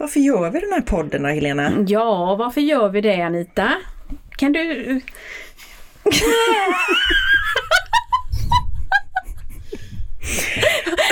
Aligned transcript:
Varför 0.00 0.20
gör 0.20 0.50
vi 0.50 0.60
den 0.60 0.72
här 0.72 0.80
podden 0.80 1.22
då, 1.22 1.28
Helena? 1.28 1.84
Ja, 1.88 2.36
varför 2.38 2.60
gör 2.60 2.88
vi 2.88 3.00
det 3.00 3.22
Anita? 3.22 3.72
Kan 4.36 4.52
du... 4.52 4.84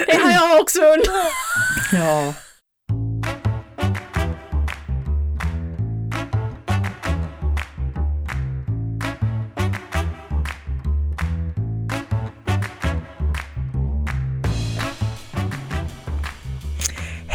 det 0.06 0.16
har 0.22 0.30
jag 0.30 0.60
också 0.60 0.80
undrat. 0.80 1.32
Ja. 1.92 2.34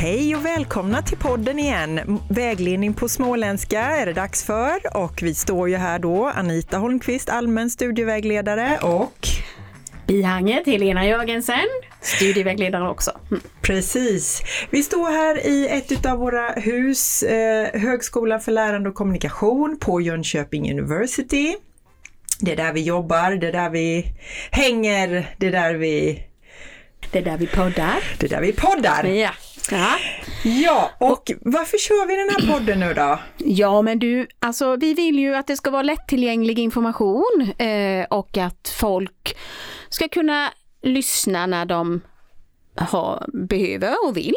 Hej 0.02 0.36
och 0.36 0.46
välkomna 0.46 1.02
till 1.02 1.18
podden 1.18 1.60
igen. 1.60 2.20
Vägledning 2.30 2.94
på 2.94 3.10
småländska 3.10 3.82
är 3.82 4.06
det 4.06 4.14
dags 4.14 4.44
för 4.44 4.98
och 4.98 5.24
vi 5.24 5.34
står 5.34 5.70
ju 5.70 5.76
här 5.76 6.00
då, 6.00 6.28
Anita 6.28 6.78
Holmqvist, 6.78 7.30
allmän 7.30 7.70
studievägledare 7.70 8.78
och 8.82 9.28
Bihanget 10.08 10.66
Helena 10.66 11.08
Jörgensen, 11.08 11.66
studievägledare 12.02 12.90
också. 12.90 13.12
Mm. 13.32 13.42
Precis. 13.62 14.42
Vi 14.70 14.84
står 14.84 15.12
här 15.12 15.48
i 15.48 15.68
ett 15.68 16.06
av 16.06 16.18
våra 16.18 16.52
hus, 16.52 17.24
eh, 17.24 17.82
Högskolan 17.82 18.42
för 18.42 18.52
lärande 18.52 18.90
och 18.90 18.96
kommunikation 18.96 19.78
på 19.82 20.02
Jönköping 20.02 20.72
University. 20.72 21.56
Det 22.40 22.52
är 22.52 22.58
där 22.58 22.74
vi 22.74 22.82
jobbar, 22.82 23.32
det 23.32 23.48
är 23.48 23.52
där 23.52 23.70
vi 23.70 24.06
hänger, 24.52 25.36
det 25.38 25.48
är 25.48 25.52
där 25.52 25.74
vi... 25.74 26.24
Det 27.12 27.20
är 27.20 27.24
där 27.24 27.38
vi 27.38 27.48
poddar. 27.48 28.04
Det 28.20 28.26
är 28.26 28.30
där 28.30 28.42
vi 28.42 28.52
poddar. 28.52 29.04
Ja. 29.04 29.32
Ja. 29.70 29.98
Ja, 30.44 30.92
och 30.98 31.32
varför 31.42 31.78
kör 31.78 32.08
vi 32.08 32.16
den 32.16 32.30
här 32.30 32.54
podden 32.54 32.80
nu 32.80 32.94
då? 32.94 33.20
Ja, 33.38 33.82
men 33.82 34.00
du, 34.00 34.28
alltså 34.40 34.76
vi 34.76 34.94
vill 34.94 35.20
ju 35.20 35.36
att 35.36 35.48
det 35.48 35.58
ska 35.58 35.72
vara 35.72 35.82
lättillgänglig 35.82 36.60
information 36.60 37.52
eh, 37.58 38.06
och 38.10 38.38
att 38.38 38.76
folk 38.80 39.38
ska 39.90 40.08
kunna 40.08 40.52
lyssna 40.82 41.46
när 41.46 41.66
de 41.66 42.02
har, 42.76 43.26
behöver 43.34 44.08
och 44.08 44.18
vill. 44.18 44.36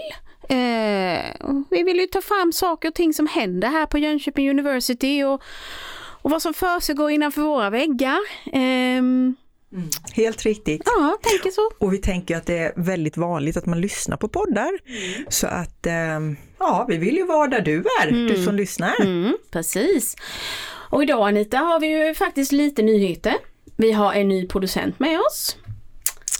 Eh, 0.48 1.24
vi 1.70 1.82
vill 1.82 2.00
ju 2.00 2.06
ta 2.06 2.20
fram 2.20 2.52
saker 2.52 2.88
och 2.88 2.94
ting 2.94 3.14
som 3.14 3.26
händer 3.26 3.68
här 3.68 3.86
på 3.86 3.98
Jönköping 3.98 4.50
University 4.50 5.22
och, 5.22 5.42
och 6.22 6.30
vad 6.30 6.42
som 6.42 6.54
försiggår 6.54 7.10
innanför 7.10 7.42
våra 7.42 7.70
väggar. 7.70 8.18
Eh, 8.52 9.02
Mm. 9.74 9.88
Helt 10.12 10.42
riktigt. 10.42 10.82
Ja, 10.84 11.16
tänker 11.22 11.50
så. 11.50 11.70
Och 11.78 11.92
vi 11.92 11.98
tänker 11.98 12.36
att 12.36 12.46
det 12.46 12.58
är 12.58 12.72
väldigt 12.76 13.16
vanligt 13.16 13.56
att 13.56 13.66
man 13.66 13.80
lyssnar 13.80 14.16
på 14.16 14.28
poddar. 14.28 14.70
Mm. 14.86 15.26
Så 15.28 15.46
att, 15.46 15.86
ähm, 15.86 16.36
ja, 16.58 16.86
vi 16.88 16.96
vill 16.96 17.16
ju 17.16 17.26
vara 17.26 17.48
där 17.48 17.60
du 17.60 17.84
är, 18.02 18.08
mm. 18.08 18.26
du 18.26 18.42
som 18.42 18.54
lyssnar. 18.54 19.00
Mm, 19.00 19.36
precis. 19.50 20.16
Och 20.90 21.02
idag 21.02 21.28
Anita 21.28 21.58
har 21.58 21.80
vi 21.80 21.86
ju 21.86 22.14
faktiskt 22.14 22.52
lite 22.52 22.82
nyheter. 22.82 23.34
Vi 23.76 23.92
har 23.92 24.12
en 24.12 24.28
ny 24.28 24.46
producent 24.46 25.00
med 25.00 25.20
oss. 25.20 25.56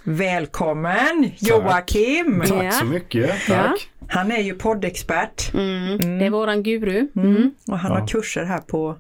Välkommen 0.05 1.31
Joakim! 1.39 2.41
Tack, 2.41 2.49
Tack 2.49 2.75
så 2.75 2.85
mycket, 2.85 3.31
tack! 3.47 3.49
Ja. 3.49 4.07
Han 4.09 4.33
är 4.33 4.41
ju 4.41 4.55
poddexpert. 4.55 5.55
Mm. 5.55 6.19
Det 6.19 6.27
är 6.27 6.31
våran 6.31 6.63
guru. 6.63 7.09
Och 7.69 7.79
han 7.79 7.93
har 7.93 8.09
kurser 8.09 8.45
här 8.45 8.61
på 8.61 8.97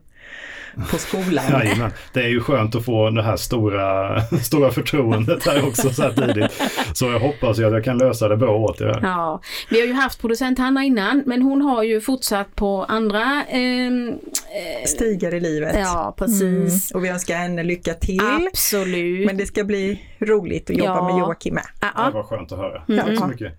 på 0.91 0.98
skolan. 0.98 1.44
Jajamän. 1.50 1.91
Det 2.12 2.20
är 2.20 2.28
ju 2.28 2.41
skönt 2.41 2.75
att 2.75 2.84
få 2.84 3.11
det 3.11 3.22
här 3.22 3.36
stora, 3.36 4.20
stora 4.42 4.70
förtroendet 4.70 5.47
här 5.47 5.69
också 5.69 5.91
så 5.91 6.03
här 6.03 6.12
tidigt. 6.12 6.62
Så 6.94 7.05
jag 7.05 7.20
hoppas 7.20 7.58
ju 7.58 7.67
att 7.67 7.72
jag 7.72 7.84
kan 7.84 7.98
lösa 7.98 8.28
det 8.28 8.36
bra 8.36 8.56
åt 8.56 8.80
er. 8.80 9.00
Ja, 9.02 9.41
vi 9.70 9.80
har 9.80 9.86
ju 9.86 9.92
haft 9.92 10.20
producent 10.20 10.58
Hanna 10.58 10.84
innan 10.84 11.22
men 11.27 11.42
hon 11.42 11.62
har 11.62 11.83
ju 11.83 12.00
fortsatt 12.00 12.56
på 12.56 12.84
andra 12.84 13.45
ehm, 13.48 14.08
eh, 14.08 14.86
stigar 14.86 15.34
i 15.34 15.41
livet. 15.41 15.77
Ja, 15.78 16.14
precis. 16.19 16.42
Mm. 16.42 16.69
Och 16.95 17.05
vi 17.05 17.08
önskar 17.08 17.36
henne 17.36 17.62
lycka 17.62 17.95
till. 17.95 18.20
Absolut. 18.47 19.27
Men 19.27 19.36
det 19.36 19.47
ska 19.47 19.64
bli 19.64 20.02
roligt 20.18 20.70
att 20.70 20.77
jobba 20.77 20.96
ja. 20.96 21.08
med 21.08 21.18
Joakim 21.18 21.55
med. 21.55 21.67
Ja, 21.80 21.89
ja. 21.96 22.05
Det 22.05 22.11
var 22.11 22.23
skönt 22.23 22.52
att 22.52 22.58
höra. 22.58 22.83
Mm. 22.89 23.07
Tack 23.07 23.18
så 23.18 23.27
mycket. 23.27 23.52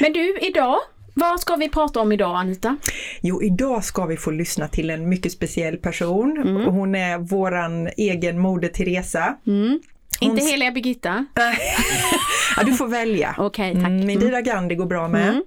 Men 0.00 0.12
du, 0.12 0.38
idag 0.38 0.76
vad 1.18 1.40
ska 1.40 1.56
vi 1.56 1.68
prata 1.68 2.00
om 2.00 2.12
idag 2.12 2.36
Anita? 2.36 2.76
Jo, 3.20 3.42
idag 3.42 3.84
ska 3.84 4.06
vi 4.06 4.16
få 4.16 4.30
lyssna 4.30 4.68
till 4.68 4.90
en 4.90 5.08
mycket 5.08 5.32
speciell 5.32 5.76
person. 5.76 6.42
Mm. 6.46 6.74
Hon 6.74 6.94
är 6.94 7.18
våran 7.18 7.88
egen 7.96 8.38
Moder 8.38 8.68
Teresa. 8.68 9.36
Mm. 9.46 9.80
Hon... 10.20 10.30
Inte 10.30 10.44
heliga 10.44 10.70
Birgitta? 10.70 11.26
ja, 12.56 12.62
du 12.62 12.72
får 12.72 12.88
välja. 12.88 13.34
Okej, 13.38 13.70
okay, 13.70 13.82
tack. 13.82 13.90
Mm, 13.90 14.10
Indira 14.10 14.40
Gandhi 14.40 14.74
går 14.74 14.86
bra 14.86 15.08
med. 15.08 15.28
Mm. 15.28 15.42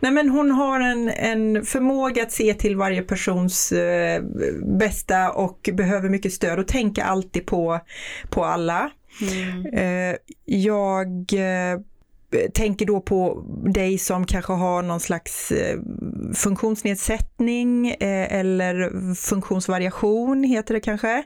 Nej, 0.00 0.12
men 0.12 0.28
hon 0.28 0.50
har 0.50 0.80
en, 0.80 1.08
en 1.08 1.64
förmåga 1.64 2.22
att 2.22 2.32
se 2.32 2.54
till 2.54 2.76
varje 2.76 3.02
persons 3.02 3.72
eh, 3.72 4.22
bästa 4.78 5.30
och 5.30 5.70
behöver 5.72 6.08
mycket 6.08 6.32
stöd 6.32 6.58
och 6.58 6.68
tänka 6.68 7.04
alltid 7.04 7.46
på, 7.46 7.80
på 8.30 8.44
alla. 8.44 8.90
Mm. 9.22 9.66
Eh, 9.66 10.16
jag 10.44 11.08
eh, 11.32 11.80
tänker 12.54 12.86
då 12.86 13.00
på 13.00 13.44
dig 13.74 13.98
som 13.98 14.26
kanske 14.26 14.52
har 14.52 14.82
någon 14.82 15.00
slags 15.00 15.52
eh, 15.52 15.78
funktionsnedsättning 16.34 17.90
eh, 17.90 18.34
eller 18.38 19.14
funktionsvariation 19.14 20.44
heter 20.44 20.74
det 20.74 20.80
kanske. 20.80 21.24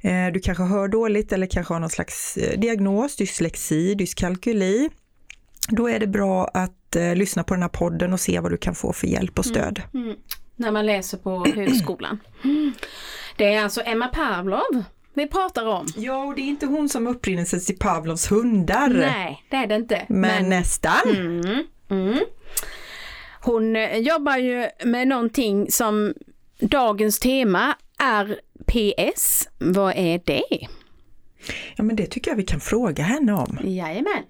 Eh, 0.00 0.26
du 0.32 0.40
kanske 0.40 0.64
hör 0.64 0.88
dåligt 0.88 1.32
eller 1.32 1.46
kanske 1.46 1.74
har 1.74 1.80
någon 1.80 1.90
slags 1.90 2.38
diagnos, 2.56 3.16
dyslexi, 3.16 3.94
dyskalkyli. 3.94 4.90
Då 5.68 5.88
är 5.88 5.98
det 5.98 6.06
bra 6.06 6.44
att 6.54 6.96
lyssna 7.14 7.44
på 7.44 7.54
den 7.54 7.62
här 7.62 7.68
podden 7.68 8.12
och 8.12 8.20
se 8.20 8.40
vad 8.40 8.50
du 8.50 8.56
kan 8.56 8.74
få 8.74 8.92
för 8.92 9.06
hjälp 9.06 9.38
och 9.38 9.44
stöd. 9.44 9.82
Mm, 9.94 10.06
mm. 10.06 10.18
När 10.56 10.72
man 10.72 10.86
läser 10.86 11.18
på 11.18 11.46
högskolan. 11.54 12.18
Det 13.36 13.54
är 13.54 13.64
alltså 13.64 13.80
Emma 13.80 14.08
Pavlov 14.08 14.84
vi 15.14 15.26
pratar 15.26 15.66
om. 15.66 15.86
Ja, 15.96 16.24
och 16.24 16.34
det 16.34 16.40
är 16.40 16.46
inte 16.46 16.66
hon 16.66 16.88
som 16.88 17.06
upprinnelsen 17.06 17.60
till 17.60 17.78
Pavlovs 17.78 18.32
hundar. 18.32 18.88
Nej, 18.88 19.44
det 19.50 19.56
är 19.56 19.66
det 19.66 19.74
inte. 19.74 20.06
Men, 20.08 20.20
Men 20.20 20.48
nästan. 20.48 21.10
Mm, 21.16 21.64
mm. 21.90 22.18
Hon 23.42 23.76
eh, 23.76 23.96
jobbar 23.96 24.36
ju 24.36 24.66
med 24.84 25.08
någonting 25.08 25.70
som 25.70 26.14
dagens 26.60 27.18
tema 27.18 27.74
är 27.98 28.40
PS. 28.66 29.48
Vad 29.58 29.92
är 29.96 30.20
det? 30.24 30.68
Ja, 31.76 31.84
men 31.84 31.96
det 31.96 32.06
tycker 32.06 32.30
jag 32.30 32.36
vi 32.36 32.42
kan 32.42 32.60
fråga 32.60 33.04
henne 33.04 33.32
om. 33.32 33.58
Jajamän. 33.64 34.24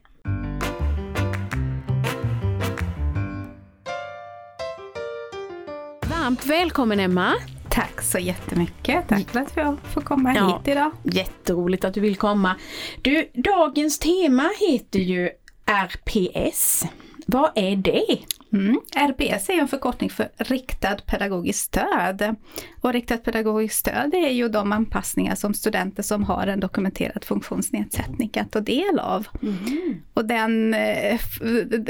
Varmt 6.07 6.47
välkommen 6.47 7.01
Emma! 7.01 7.35
Tack 7.71 8.03
så 8.03 8.19
jättemycket. 8.19 9.09
Tack 9.09 9.29
för 9.31 9.41
att 9.41 9.57
jag 9.57 9.77
får 9.93 10.01
komma 10.01 10.35
ja, 10.35 10.61
hit 10.65 10.69
idag. 10.69 10.91
Jätteroligt 11.03 11.85
att 11.85 11.95
du 11.95 12.01
vill 12.01 12.17
komma. 12.17 12.57
Du, 13.03 13.31
dagens 13.35 13.99
tema 13.99 14.51
heter 14.61 14.99
ju 14.99 15.31
RPS. 15.67 16.85
Vad 17.27 17.51
är 17.55 17.77
det? 17.77 18.19
Mm. 18.53 18.81
RPS 18.97 19.49
är 19.49 19.61
en 19.61 19.69
förkortning 19.69 20.11
för 20.11 20.29
riktad 20.37 20.97
pedagogiskt 21.07 21.67
stöd. 21.67 22.37
Och 22.81 22.93
riktat 22.93 23.25
pedagogiskt 23.25 23.79
stöd 23.79 24.15
är 24.15 24.31
ju 24.31 24.49
de 24.49 24.73
anpassningar 24.73 25.35
som 25.35 25.55
studenter 25.55 26.03
som 26.03 26.25
har 26.25 26.47
en 26.47 26.61
dokumenterad 26.61 27.25
funktionsnedsättning 27.25 28.29
kan 28.29 28.49
ta 28.49 28.61
del 28.61 28.99
av. 28.99 29.27
Mm. 29.43 30.03
Och 30.15 30.25
den, 30.25 30.75
eh, 30.75 31.21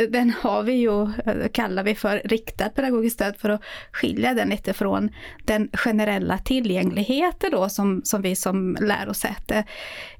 den 0.08 0.32
har 0.40 0.62
vi 0.62 0.72
ju, 0.72 1.02
eh, 1.02 1.48
kallar 1.52 1.82
vi 1.82 1.94
för 1.94 2.22
riktat 2.24 2.74
pedagogiskt 2.74 3.14
stöd 3.14 3.36
för 3.36 3.48
att 3.48 3.62
skilja 3.92 4.34
den 4.34 4.48
lite 4.48 4.72
från 4.72 5.10
den 5.44 5.68
generella 5.72 6.38
tillgängligheten 6.38 7.50
då 7.50 7.68
som, 7.68 8.00
som 8.04 8.22
vi 8.22 8.36
som 8.36 8.76
lärosäte 8.80 9.64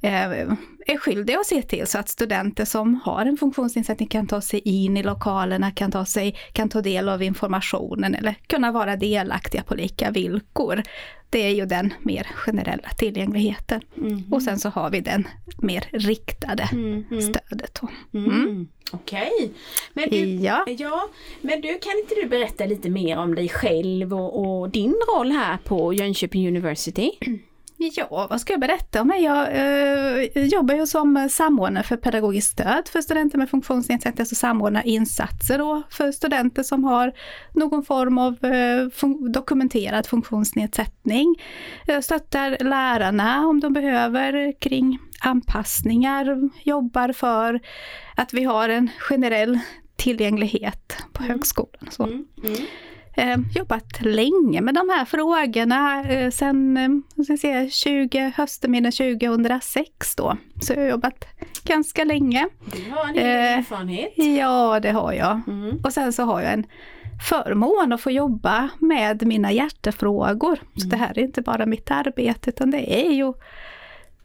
eh, 0.02 0.48
är 0.86 0.98
skyldiga 0.98 1.38
att 1.38 1.46
se 1.46 1.62
till 1.62 1.86
så 1.86 1.98
att 1.98 2.08
studenter 2.08 2.64
som 2.64 3.00
har 3.04 3.26
en 3.26 3.36
funktionsnedsättning 3.36 4.08
kan 4.08 4.26
ta 4.26 4.40
sig 4.40 4.60
in 4.60 4.96
i 4.96 5.02
lokalerna, 5.02 5.70
kan 5.70 5.90
ta, 5.90 6.04
sig, 6.04 6.29
kan 6.52 6.68
ta 6.68 6.82
del 6.82 7.08
av 7.08 7.22
informationen 7.22 8.14
eller 8.14 8.34
kunna 8.46 8.72
vara 8.72 8.96
delaktiga 8.96 9.62
på 9.62 9.74
lika 9.74 10.10
villkor. 10.10 10.82
Det 11.30 11.38
är 11.38 11.50
ju 11.50 11.66
den 11.66 11.94
mer 12.02 12.26
generella 12.34 12.88
tillgängligheten. 12.98 13.80
Mm. 13.96 14.24
Och 14.30 14.42
sen 14.42 14.58
så 14.58 14.68
har 14.68 14.90
vi 14.90 15.00
den 15.00 15.28
mer 15.58 15.84
riktade 15.92 16.68
mm. 16.72 17.04
stödet. 17.20 17.80
Mm. 18.14 18.24
mm. 18.24 18.68
Okej. 18.92 19.30
Okay. 19.36 19.50
Men, 19.92 20.10
du, 20.10 20.44
ja. 20.44 20.64
ja. 20.78 21.08
men 21.40 21.60
du, 21.60 21.68
kan 21.78 21.92
inte 22.02 22.14
du 22.22 22.28
berätta 22.28 22.66
lite 22.66 22.90
mer 22.90 23.18
om 23.18 23.34
dig 23.34 23.48
själv 23.48 24.14
och, 24.14 24.60
och 24.60 24.70
din 24.70 24.94
roll 25.14 25.30
här 25.30 25.58
på 25.64 25.94
Jönköping 25.94 26.48
University? 26.48 27.10
Ja, 27.82 28.26
vad 28.30 28.40
ska 28.40 28.52
jag 28.52 28.60
berätta 28.60 29.00
om 29.00 29.08
mig? 29.08 29.22
Jag 29.22 29.48
eh, 29.54 30.44
jobbar 30.44 30.74
ju 30.74 30.86
som 30.86 31.28
samordnare 31.30 31.84
för 31.84 31.96
pedagogiskt 31.96 32.52
stöd 32.52 32.88
för 32.88 33.00
studenter 33.00 33.38
med 33.38 33.50
funktionsnedsättning, 33.50 34.20
alltså 34.22 34.34
samordnar 34.34 34.86
insatser 34.86 35.58
då 35.58 35.82
för 35.90 36.12
studenter 36.12 36.62
som 36.62 36.84
har 36.84 37.12
någon 37.54 37.84
form 37.84 38.18
av 38.18 38.44
eh, 38.44 38.90
fun 38.90 39.32
dokumenterad 39.32 40.06
funktionsnedsättning. 40.06 41.34
Jag 41.86 42.04
stöttar 42.04 42.56
lärarna 42.60 43.46
om 43.46 43.60
de 43.60 43.72
behöver 43.72 44.52
kring 44.60 44.98
anpassningar, 45.20 46.50
jobbar 46.62 47.12
för 47.12 47.60
att 48.16 48.34
vi 48.34 48.44
har 48.44 48.68
en 48.68 48.90
generell 48.98 49.58
tillgänglighet 49.96 50.96
på 51.12 51.22
Mm. 51.22 51.32
högskolan. 51.32 51.88
Så. 51.90 52.02
Mm. 52.02 52.24
Mm. 52.44 52.56
Eh, 53.20 53.36
jobbat 53.54 54.00
länge 54.00 54.60
med 54.60 54.74
de 54.74 54.88
här 54.88 55.04
frågorna 55.04 56.02
eh, 56.02 56.30
sen 56.30 56.76
eh, 56.76 56.88
vad 57.14 57.26
ska 57.26 57.32
jag 57.32 57.40
säga, 57.40 57.70
20, 57.70 58.32
höstterminen 58.36 58.92
2006 58.92 60.16
då. 60.16 60.36
Så 60.60 60.72
jag 60.72 60.80
har 60.80 60.88
jobbat 60.88 61.24
ganska 61.64 62.04
länge. 62.04 62.48
Du 62.72 62.90
har 62.90 63.08
en 63.08 63.16
Eh, 63.16 63.58
erfarenhet. 63.58 64.12
Ja, 64.16 64.80
det 64.80 64.90
har 64.90 65.12
jag. 65.12 65.40
Mm. 65.46 65.78
Och 65.84 65.92
sen 65.92 66.12
så 66.12 66.22
har 66.22 66.40
jag 66.40 66.52
en 66.52 66.66
förmån 67.28 67.92
att 67.92 68.00
få 68.00 68.10
jobba 68.10 68.68
med 68.78 69.26
mina 69.26 69.52
hjärtefrågor. 69.52 70.58
Så 70.76 70.86
det 70.86 70.96
här 70.96 71.18
är 71.18 71.22
inte 71.22 71.42
bara 71.42 71.66
mitt 71.66 71.90
arbete 71.90 72.50
utan 72.50 72.70
det 72.70 73.06
är 73.06 73.10
ju 73.12 73.32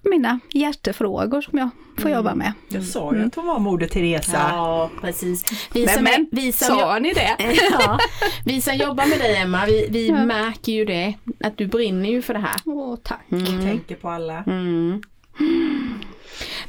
mina 0.09 0.39
hjärtefrågor 0.49 1.41
som 1.41 1.57
jag 1.59 1.69
får 1.97 2.11
jobba 2.11 2.35
med. 2.35 2.53
Jag 2.67 2.83
sa 2.83 3.15
ju 3.15 3.25
att 3.25 3.35
hon 3.35 3.45
var 3.47 3.59
Moder 3.59 3.87
Teresa. 3.87 4.47
Ja, 4.51 4.89
precis. 5.01 5.43
Vi 5.73 5.85
Men, 5.85 5.95
som, 5.95 6.03
men, 6.03 6.27
vi 6.31 6.51
som, 6.51 6.67
sa 6.67 6.99
ni 6.99 7.13
det? 7.13 7.35
ja, 7.71 7.99
vi 8.45 8.61
som 8.61 8.75
jobbar 8.75 9.05
med 9.05 9.19
dig 9.19 9.35
Emma, 9.37 9.65
vi, 9.65 9.87
vi 9.89 10.07
Ja. 10.07 10.25
märker 10.25 10.71
ju 10.71 10.85
det, 10.85 11.13
att 11.39 11.57
du 11.57 11.67
brinner 11.67 12.09
ju 12.09 12.21
för 12.21 12.33
det 12.33 12.39
här. 12.39 12.55
Åh, 12.65 12.95
tack. 13.03 13.25
Tänker 13.63 13.95
på 13.95 14.09
alla. 14.09 14.43
Mm. 14.47 15.01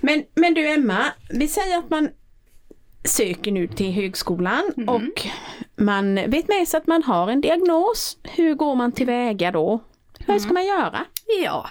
Men, 0.00 0.24
men 0.34 0.54
du 0.54 0.68
Emma, 0.72 0.98
vi 1.30 1.48
säger 1.48 1.78
att 1.78 1.90
man 1.90 2.08
söker 3.04 3.52
nu 3.52 3.66
till 3.66 3.92
högskolan 3.92 4.64
och 4.86 5.26
man 5.76 6.14
vet 6.14 6.48
med 6.48 6.68
sig 6.68 6.78
att 6.78 6.86
man 6.86 7.02
har 7.02 7.28
en 7.28 7.40
diagnos. 7.40 8.18
Hur 8.22 8.54
går 8.54 8.74
man 8.74 8.92
tillväga 8.92 9.50
då? 9.50 9.80
Hur 10.26 10.38
ska 10.38 10.52
man 10.52 10.66
göra? 10.66 11.04
Ja, 11.44 11.68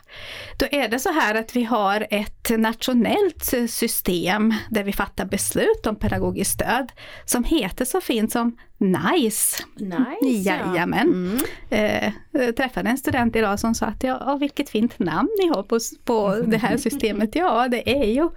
då 0.60 0.66
är 0.72 0.88
det 0.88 1.00
så 1.00 1.12
här 1.12 1.36
att 1.36 1.56
vi 1.56 1.64
har 1.64 2.08
ett 2.10 2.50
nationellt 2.50 3.54
system 3.70 4.54
där 4.70 4.84
vi 4.84 4.94
fattar 4.94 5.26
beslut 5.26 5.88
om 5.88 5.96
pedagogiskt 5.96 6.52
stöd 6.52 6.92
som 7.26 7.44
heter 7.44 7.86
så 7.86 8.02
fint 8.02 8.32
som 8.32 8.58
NICE. 8.78 9.64
Nice. 9.76 10.50
Jajamän. 10.50 11.40
Mm. 11.70 12.14
Eh, 12.34 12.52
träffade 12.52 12.90
en 12.90 12.98
student 12.98 13.36
idag 13.36 13.60
som 13.60 13.76
sa 13.76 13.86
att 13.86 14.04
ja, 14.04 14.24
ja, 14.26 14.36
vilket 14.36 14.70
fint 14.70 15.00
namn 15.00 15.30
ni 15.42 15.48
har 15.48 15.64
på, 15.64 15.80
på 16.06 16.36
det 16.48 16.58
här 16.58 16.78
systemet. 16.78 17.36
Ja, 17.36 17.68
det 17.68 17.90
är, 17.90 18.06
ju, 18.06 18.30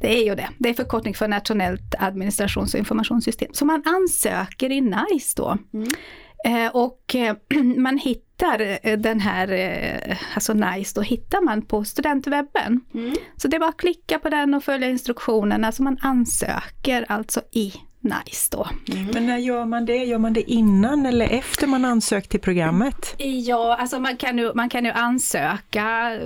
det 0.00 0.18
är 0.18 0.24
ju 0.24 0.34
det. 0.34 0.48
Det 0.58 0.68
är 0.68 0.74
förkortning 0.74 1.14
för 1.14 1.28
Nationellt 1.28 1.94
administrations 1.98 2.74
och 2.74 2.78
informationssystem. 2.78 3.50
Så 3.52 3.64
man 3.64 3.82
ansöker 3.86 4.72
i 4.72 4.80
NICE 4.80 5.34
då. 5.36 5.58
Mm. 5.72 5.88
Eh, 6.44 6.70
och 6.76 7.14
eh, 7.14 7.36
man 7.76 7.98
hittar 7.98 8.29
eh, 8.42 8.98
den 8.98 9.20
här, 9.20 9.52
eh, 9.52 10.16
alltså 10.34 10.52
NICE, 10.52 10.92
då 10.94 11.00
hittar 11.00 11.40
man 11.44 11.62
på 11.62 11.84
studentwebben. 11.84 12.80
Mm. 12.94 13.14
Så 13.36 13.48
det 13.48 13.56
är 13.56 13.60
bara 13.60 13.68
att 13.68 13.76
klicka 13.76 14.18
på 14.18 14.28
den 14.28 14.54
och 14.54 14.64
följa 14.64 14.88
instruktionerna. 14.88 15.72
Så 15.72 15.82
man 15.82 15.98
ansöker 16.00 17.06
alltså 17.08 17.40
i 17.52 17.72
NICE 18.00 18.48
då. 18.50 18.68
Men 19.12 19.26
när 19.26 19.38
gör 19.38 19.64
man 19.64 19.86
det? 19.86 19.96
Gör 19.96 20.18
man 20.18 20.32
det 20.32 20.50
innan 20.50 21.06
eller 21.06 21.28
efter 21.28 21.66
man 21.66 21.84
ansökt 21.84 22.30
till 22.30 22.40
programmet? 22.40 23.14
Ja, 23.18 23.76
alltså 23.76 23.98
man 23.98 24.16
kan 24.16 24.38
ju, 24.38 24.54
man 24.54 24.68
kan 24.68 24.84
ju 24.84 24.90
ansöka, 24.90 26.18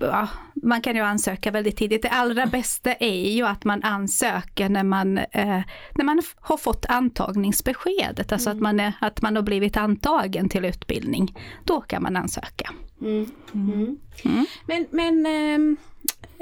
ja, 0.00 0.28
man 0.54 0.80
kan 0.80 0.96
ju 0.96 1.02
ansöka 1.02 1.50
väldigt 1.50 1.76
tidigt. 1.76 2.02
Det 2.02 2.08
allra 2.08 2.46
bästa 2.46 2.92
är 2.94 3.30
ju 3.30 3.46
att 3.46 3.64
man 3.64 3.82
ansöker 3.82 4.68
när 4.68 4.84
man, 4.84 5.18
eh, 5.18 5.60
när 5.94 6.04
man 6.04 6.22
har 6.40 6.56
fått 6.56 6.86
antagningsbeskedet, 6.88 8.32
alltså 8.32 8.50
att, 8.50 8.60
man 8.60 8.80
är, 8.80 8.92
att 9.00 9.22
man 9.22 9.36
har 9.36 9.42
blivit 9.42 9.76
antagen 9.76 10.48
till 10.48 10.64
utbildning. 10.64 11.38
Då 11.64 11.80
kan 11.80 12.02
man 12.02 12.16
ansöka. 12.16 12.70
Mm. 13.00 13.30
Mm. 13.54 13.98
Mm. 14.24 14.46
Men, 14.66 14.86
men 14.90 15.26
ehm, 15.26 15.76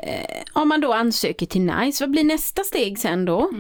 eh, 0.03 0.43
om 0.53 0.69
man 0.69 0.81
då 0.81 0.93
ansöker 0.93 1.47
till 1.47 1.63
NICE, 1.63 2.05
vad 2.05 2.11
blir 2.11 2.25
nästa 2.25 2.65
steg 2.65 2.99
sen 2.99 3.25
då? 3.25 3.51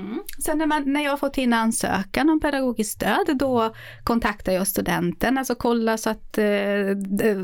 Sen 0.44 0.58
när, 0.58 0.66
man, 0.66 0.92
när 0.92 1.04
jag 1.04 1.10
har 1.10 1.16
fått 1.16 1.38
in 1.38 1.52
ansökan 1.52 2.30
om 2.30 2.40
pedagogiskt 2.40 2.92
stöd, 2.92 3.36
då 3.38 3.74
kontaktar 4.04 4.52
jag 4.52 4.66
studenten, 4.66 5.38
alltså 5.38 5.54
kollar 5.54 5.96
så 5.96 6.10
att, 6.10 6.38
eh, 6.38 6.46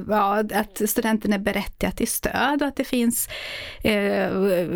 ja, 0.09 0.39
att 0.39 0.91
studenten 0.91 1.33
är 1.33 1.39
berättigad 1.39 1.97
till 1.97 2.09
stöd 2.09 2.63
och 2.63 2.69
att 2.69 2.77
det 2.77 2.85
finns 2.85 3.29
eh, 3.83 4.31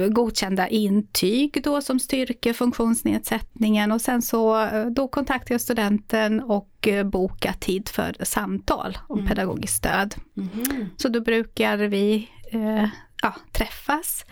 godkända 0.08 0.68
intyg 0.68 1.60
då 1.64 1.82
som 1.82 2.00
styrker 2.00 2.52
funktionsnedsättningen 2.52 3.92
och 3.92 4.00
sen 4.00 4.22
så 4.22 4.62
eh, 4.62 4.86
då 4.86 5.08
kontaktar 5.08 5.54
jag 5.54 5.60
studenten 5.60 6.42
och 6.42 6.88
eh, 6.88 7.04
bokar 7.04 7.52
tid 7.52 7.88
för 7.88 8.16
samtal 8.22 8.98
om 9.08 9.26
pedagogiskt 9.26 9.76
stöd. 9.76 10.14
Mhm. 10.34 10.88
Så 10.96 11.08
då 11.08 11.20
brukar 11.20 11.76
vi 11.76 12.28
eh, 12.52 12.88
ja, 13.22 13.34
träffas 13.52 14.24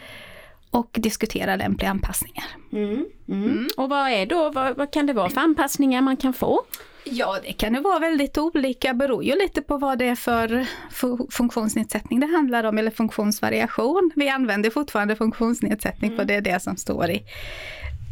och 0.70 0.90
diskutera 0.92 1.56
lämpliga 1.56 1.90
anpassningar. 1.90 2.44
Mm. 2.72 3.06
Mm. 3.28 3.68
Och 3.76 3.88
vad 3.88 4.10
är 4.10 4.26
då, 4.26 4.50
vad, 4.50 4.76
vad 4.76 4.92
kan 4.92 5.06
det 5.06 5.12
vara 5.12 5.30
för 5.30 5.40
anpassningar 5.40 6.02
man 6.02 6.16
kan 6.16 6.32
få? 6.32 6.60
Ja, 7.04 7.38
det 7.42 7.52
kan 7.52 7.74
ju 7.74 7.80
vara 7.80 7.98
väldigt 7.98 8.38
olika, 8.38 8.94
beror 8.94 9.24
ju 9.24 9.38
lite 9.38 9.62
på 9.62 9.78
vad 9.78 9.98
det 9.98 10.04
är 10.04 10.14
för 10.14 10.66
fu- 10.90 11.30
funktionsnedsättning 11.30 12.20
det 12.20 12.26
handlar 12.26 12.64
om, 12.64 12.78
eller 12.78 12.90
funktionsvariation. 12.90 14.10
Vi 14.16 14.28
använder 14.28 14.70
fortfarande 14.70 15.16
funktionsnedsättning 15.16 16.16
för 16.16 16.24
det 16.24 16.34
är 16.34 16.40
det 16.40 16.62
som 16.62 16.76
står 16.76 17.10
i 17.10 17.22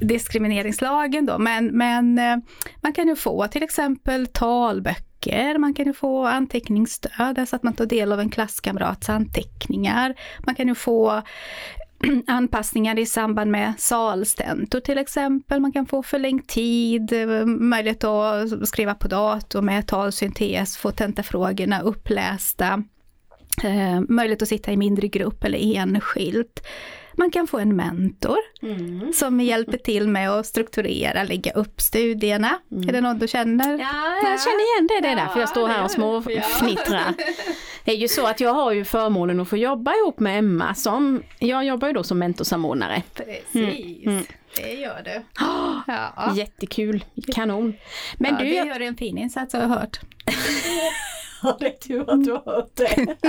diskrimineringslagen 0.00 1.26
då, 1.26 1.38
men, 1.38 1.67
men 1.67 2.19
eh, 2.19 2.37
man 2.81 2.93
kan 2.93 3.09
ju 3.09 3.17
få 3.17 3.47
till 3.49 3.62
exempel 3.62 4.26
talböcker, 4.26 5.05
man 5.59 5.75
kan 5.75 5.87
ju 5.87 5.93
få 5.93 6.26
anteckningsstöd, 6.26 7.38
alltså 7.38 7.56
att 7.56 7.62
man 7.62 7.75
tar 7.75 7.87
del 7.87 8.12
av 8.12 8.21
en 8.21 8.31
klasskamrats 8.31 9.09
anteckningar. 9.09 10.15
Man 10.47 10.55
kan 10.55 10.69
ju 10.69 10.75
få 10.75 11.23
anpassningar 12.26 12.99
i 12.99 13.06
samband 13.06 13.50
med 13.50 13.73
salstentor 13.79 14.81
till 14.81 14.99
exempel. 14.99 15.61
Man 15.61 15.73
kan 15.73 15.87
få 15.87 16.03
förlängd 16.03 16.49
tid, 16.49 17.12
möjlighet 17.47 18.05
att 18.05 18.69
skriva 18.69 18.94
på 18.94 19.09
dator 19.09 19.62
med 19.62 19.87
talsyntes, 19.87 20.76
få 20.76 20.91
tentafrågorna 20.91 21.81
upplästa. 21.81 22.82
Eh, 23.65 24.00
möjlighet 24.09 24.43
att 24.43 24.49
sitta 24.49 24.73
i 24.73 24.76
mindre 24.76 25.09
grupp 25.09 25.44
eller 25.44 25.76
enskilt. 25.76 26.67
Man 27.16 27.31
kan 27.31 27.46
få 27.46 27.58
en 27.58 27.76
mentor 27.76 28.37
Mm. 28.62 29.12
som 29.12 29.40
hjälper 29.40 29.78
till 29.78 30.08
med 30.08 30.31
att 30.31 30.46
strukturera, 30.46 31.25
lägga 31.25 31.52
upp 31.52 31.81
studierna. 31.81 32.58
Är 32.88 32.93
det 32.93 33.00
något 33.00 33.20
du 33.20 33.28
känner? 33.28 33.70
Ja, 33.78 34.16
jag 34.31 34.43
känner 34.43 34.75
igen 34.76 34.87
det. 34.88 35.00
Det 35.08 35.12
är 35.12 35.16
därför 35.16 35.40
jag 35.40 35.49
står 35.49 35.69
här 35.69 35.84
och 35.84 35.90
småfnittrar. 35.90 37.14
Det 37.84 37.93
är 37.93 37.96
ju 37.96 38.08
så 38.08 38.26
att 38.26 38.40
jag 38.40 38.55
har 38.55 38.72
ju 38.72 38.84
förmånen 38.84 39.40
att 39.40 39.49
få 39.49 39.56
jobba 39.56 39.93
ihop 39.94 40.20
med 40.20 40.38
Emma 40.38 40.75
som, 40.75 41.22
jag 41.38 41.64
jobbar 41.64 41.88
ju 41.88 41.94
då 41.94 42.02
som 42.02 42.19
mentorsamordnare. 42.19 43.02
Precis, 43.14 44.06
Mm. 44.06 44.25
det 44.56 44.72
gör 44.72 45.02
du. 45.05 45.44
Oh, 45.44 45.81
Ja. 45.87 46.32
Jättekul, 46.37 47.05
kanon. 47.34 47.75
Men 48.19 48.32
ja, 48.32 48.38
du, 48.38 48.44
det 48.44 48.55
gör 48.55 48.81
en 48.81 48.96
fin 48.96 49.19
insats 49.19 49.52
har 49.55 49.61
jag 49.61 49.69
hört. 49.69 50.00
Ja, 51.45 51.57
det 51.61 51.67
är 51.67 51.71
tur 51.71 52.11
att 52.11 52.25
du 52.25 52.33
har 52.33 52.43
hört 52.45 52.71
det. 52.75 53.17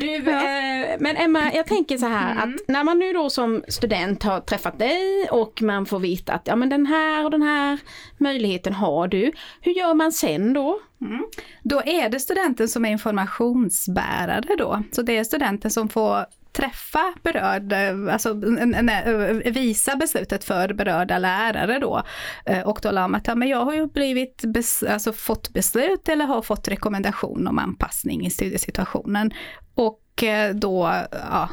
Du, 0.00 0.16
eh, 0.16 0.96
men 0.98 1.16
Emma, 1.16 1.52
jag 1.54 1.66
tänker 1.66 1.98
så 1.98 2.06
här 2.06 2.36
att 2.36 2.68
när 2.68 2.84
man 2.84 2.98
nu 2.98 3.12
då 3.12 3.30
som 3.30 3.64
student 3.68 4.22
har 4.22 4.40
träffat 4.40 4.78
dig 4.78 5.28
och 5.30 5.62
man 5.62 5.86
får 5.86 5.98
veta 5.98 6.32
att 6.32 6.46
ja 6.46 6.56
men 6.56 6.68
den 6.68 6.86
här 6.86 7.24
och 7.24 7.30
den 7.30 7.42
här 7.42 7.78
möjligheten 8.18 8.72
har 8.72 9.08
du. 9.08 9.32
Hur 9.60 9.72
gör 9.72 9.94
man 9.94 10.12
sen 10.12 10.52
då? 10.52 10.80
Då 11.62 11.82
är 11.86 12.08
det 12.08 12.20
studenten 12.20 12.68
som 12.68 12.84
är 12.84 12.90
informationsbärare 12.90 14.56
då. 14.58 14.82
Så 14.92 15.02
det 15.02 15.18
är 15.18 15.24
studenten 15.24 15.70
som 15.70 15.88
får 15.88 16.26
träffa 16.54 17.14
berörd, 17.22 17.72
eh, 17.72 18.12
alltså 18.12 18.30
n- 18.30 19.42
visa 19.44 19.96
beslutet 19.96 20.44
för 20.44 20.72
berörda 20.74 21.18
lärare 21.18 21.78
då. 21.78 22.02
Eh, 22.46 22.60
Och 22.68 22.82
tala 22.82 23.04
om 23.04 23.14
att 23.14 23.26
ja, 23.26 23.34
men 23.34 23.48
jag 23.48 23.64
har 23.64 23.74
ju 23.74 23.86
blivit 23.86 24.42
bes- 24.44 24.92
alltså 24.92 25.12
fått 25.12 25.50
beslut 25.52 26.08
eller 26.08 26.24
har 26.24 26.42
fått 26.42 26.68
rekommendation 26.68 27.46
om 27.48 27.58
anpassning 27.58 28.26
i 28.26 28.30
studiesituationen. 28.30 29.32
Och 29.74 30.22
eh, 30.22 30.54
då, 30.54 30.92
ja, 31.30 31.48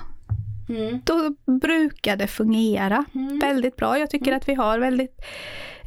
då 1.03 1.35
brukar 1.61 2.15
det 2.15 2.27
fungera 2.27 3.05
väldigt 3.41 3.75
bra. 3.75 3.99
Jag 3.99 4.09
tycker 4.09 4.33
att 4.33 4.49
vi 4.49 4.53
har 4.53 4.79
väldigt 4.79 5.21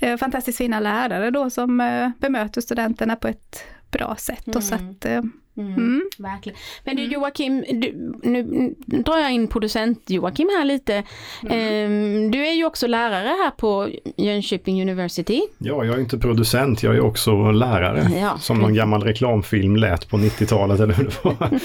eh, 0.01 0.17
fantastiskt 0.17 0.59
fina 0.59 0.81
lärare 0.81 1.31
då 1.31 1.51
som 1.51 1.81
eh, 1.81 2.09
bemöter 2.19 2.61
studenterna 2.61 3.17
på 3.17 3.29
ett 3.29 3.65
bra 3.91 4.17
sätt. 4.19 4.57
Och 4.57 4.63
så 4.65 4.75
att, 4.75 5.05
eh, 5.05 5.23
mm. 5.57 6.03
Verkligen. 6.19 6.59
Men 6.85 6.97
du 6.97 7.05
Joakim, 7.05 7.65
du, 7.69 8.15
nu 8.23 8.75
drar 8.87 9.19
jag 9.19 9.33
in 9.33 9.49
producent 9.49 10.11
Joakim 10.11 10.49
här 10.59 10.65
lite. 10.65 11.03
Ehm, 11.51 12.31
du 12.31 12.47
är 12.47 12.53
ju 12.53 12.65
också 12.65 12.87
lärare 12.87 13.29
här 13.29 13.51
på 13.51 13.89
Jönköping 14.17 14.83
University. 14.83 15.41
Ja, 15.59 15.85
jag 15.85 15.95
är 15.95 16.01
inte 16.01 16.19
producent, 16.19 16.83
jag 16.83 16.97
är 16.97 17.01
också 17.01 17.51
lärare. 17.51 18.11
Ja. 18.21 18.39
Som 18.39 18.59
någon 18.59 18.75
gammal 18.75 19.03
reklamfilm 19.03 19.77
lät 19.77 20.09
på 20.09 20.17
90-talet 20.17 20.81
eller 20.81 20.95
hur 20.95 21.05
det 21.05 21.25
var. 21.25 21.61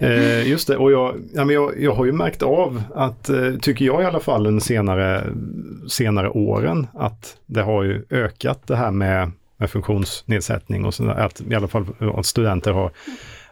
eh, 0.08 0.48
just 0.48 0.68
det, 0.68 0.76
och 0.76 0.92
jag, 0.92 1.14
ja, 1.34 1.44
men 1.44 1.54
jag, 1.54 1.82
jag 1.82 1.94
har 1.94 2.04
ju 2.04 2.12
märkt 2.12 2.42
av 2.42 2.82
att, 2.94 3.28
eh, 3.28 3.54
tycker 3.62 3.84
jag 3.84 4.02
i 4.02 4.04
alla 4.04 4.20
fall, 4.20 4.44
den 4.44 4.60
senare, 4.60 5.24
senare 5.88 6.30
åren, 6.30 6.86
att 6.94 7.36
det 7.46 7.62
har 7.62 7.82
ju 7.82 8.04
ökat 8.10 8.66
det 8.66 8.76
här 8.76 8.90
med, 8.90 9.30
med 9.58 9.70
funktionsnedsättning 9.70 10.84
och 10.84 10.94
sådär, 10.94 11.14
att 11.14 11.40
i 11.50 11.54
alla 11.54 11.68
fall 11.68 11.86
att 12.00 12.26
studenter 12.26 12.72
har, 12.72 12.90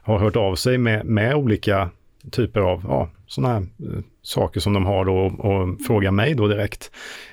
har 0.03 0.19
hört 0.19 0.37
av 0.37 0.55
sig 0.55 0.79
med, 0.79 1.07
med 1.07 1.35
olika 1.35 1.91
typer 2.31 2.61
av 2.61 2.85
ja, 2.89 3.11
sådana 3.27 3.55
här 3.55 3.61
eh, 3.61 4.03
saker 4.23 4.61
som 4.61 4.73
de 4.73 4.87
har 4.87 5.05
då 5.05 5.17
och 5.17 5.81
frågar 5.87 6.11
mig 6.11 6.35
då 6.35 6.49
direkt. 6.49 6.91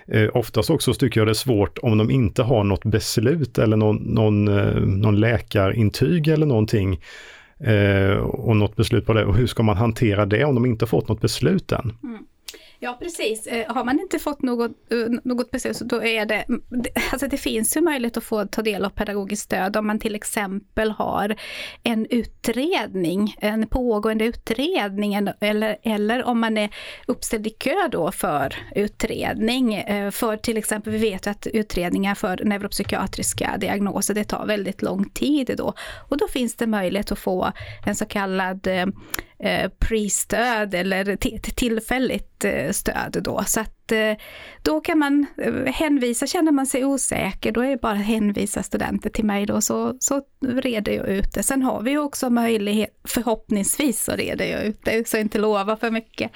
Eh, 0.07 0.29
oftast 0.33 0.69
också 0.69 0.93
tycker 0.93 1.19
jag 1.19 1.27
det 1.27 1.31
är 1.31 1.33
svårt 1.33 1.77
om 1.77 1.97
de 1.97 2.11
inte 2.11 2.43
har 2.43 2.63
något 2.63 2.85
beslut 2.85 3.57
eller 3.57 3.77
någon, 3.77 3.95
någon, 3.95 4.47
eh, 4.47 4.75
någon 4.75 5.19
läkarintyg 5.19 6.27
eller 6.27 6.45
någonting 6.45 7.01
eh, 7.59 8.17
och 8.17 8.55
något 8.55 8.75
beslut 8.75 9.05
på 9.05 9.13
det. 9.13 9.25
Och 9.25 9.35
hur 9.35 9.47
ska 9.47 9.63
man 9.63 9.77
hantera 9.77 10.25
det 10.25 10.45
om 10.45 10.55
de 10.55 10.65
inte 10.65 10.85
fått 10.85 11.07
något 11.07 11.21
beslut 11.21 11.71
än? 11.71 11.97
Mm. 12.03 12.25
Ja 12.83 12.97
precis, 12.99 13.47
eh, 13.47 13.73
har 13.73 13.83
man 13.83 13.99
inte 13.99 14.19
fått 14.19 14.41
något, 14.41 14.71
eh, 14.91 14.97
något 15.23 15.51
beslut 15.51 15.77
så 15.77 15.83
då 15.83 16.03
är 16.03 16.25
det, 16.25 16.45
alltså 17.11 17.27
det 17.27 17.37
finns 17.37 17.77
ju 17.77 17.81
möjlighet 17.81 18.17
att 18.17 18.23
få 18.23 18.45
ta 18.45 18.61
del 18.61 18.85
av 18.85 18.89
pedagogiskt 18.89 19.43
stöd 19.43 19.77
om 19.77 19.87
man 19.87 19.99
till 19.99 20.15
exempel 20.15 20.91
har 20.91 21.35
en 21.83 22.07
utredning, 22.09 23.35
en 23.39 23.67
pågående 23.67 24.25
utredning 24.25 25.13
eller, 25.39 25.77
eller 25.83 26.23
om 26.23 26.39
man 26.39 26.57
är 26.57 26.69
uppställd 27.07 27.47
i 27.47 27.49
kö 27.49 27.87
då 27.91 28.11
för 28.11 28.55
utredning. 28.75 29.73
Eh, 29.73 30.11
för 30.11 30.37
till 30.37 30.57
exempel, 30.57 30.93
vi 30.93 30.99
vet 30.99 31.27
att 31.27 31.47
utredningar 31.47 32.15
för 32.15 32.45
neuropsykiatriska 32.45 33.57
diagnoser, 33.57 34.13
det 34.13 34.23
tar 34.23 34.45
väldigt 34.45 34.81
lång 34.81 35.09
tid 35.09 35.53
då. 35.57 35.73
Och 36.09 36.17
då 36.17 36.27
finns 36.27 36.55
det 36.55 36.67
möjlighet 36.67 37.11
att 37.11 37.19
få 37.19 37.51
en 37.85 37.95
så 37.95 38.05
kallad 38.05 38.67
eh, 39.39 39.69
pre-stöd 39.79 40.73
eller 40.73 41.15
tillfälligt 41.55 42.45
eh, 42.45 42.71
stöd 42.71 43.17
då. 43.23 43.43
Så 43.45 43.59
att 43.59 43.91
eh, 43.91 44.13
då 44.61 44.81
kan 44.81 44.99
man 44.99 45.25
eh, 45.37 45.73
hänvisa, 45.73 46.27
känner 46.27 46.51
man 46.51 46.65
sig 46.65 46.85
osäker, 46.85 47.51
då 47.51 47.61
är 47.61 47.69
det 47.69 47.81
bara 47.81 47.93
att 47.93 48.05
hänvisa 48.05 48.63
studenter 48.63 49.09
till 49.09 49.25
mig 49.25 49.45
då 49.45 49.61
så, 49.61 49.97
så 49.99 50.21
reder 50.41 50.91
jag 50.91 51.07
ut 51.07 51.33
det. 51.33 51.43
Sen 51.43 51.63
har 51.63 51.81
vi 51.81 51.91
ju 51.91 51.99
också 51.99 52.29
möjlighet, 52.29 52.89
förhoppningsvis 53.03 54.03
så 54.03 54.11
reder 54.11 54.45
jag 54.45 54.63
ut 54.63 54.79
det, 54.83 55.07
så 55.07 55.17
jag 55.17 55.21
inte 55.21 55.39
lova 55.39 55.77
för 55.77 55.91
mycket. 55.91 56.31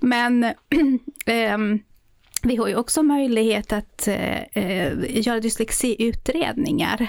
Men 0.00 0.44
ehm, 1.26 1.78
vi 2.42 2.56
har 2.56 2.68
ju 2.68 2.76
också 2.76 3.02
möjlighet 3.02 3.72
att 3.72 4.08
eh, 4.08 4.42
eh 4.42 4.92
göra 5.20 5.40
dyslexiutredningar. 5.40 7.08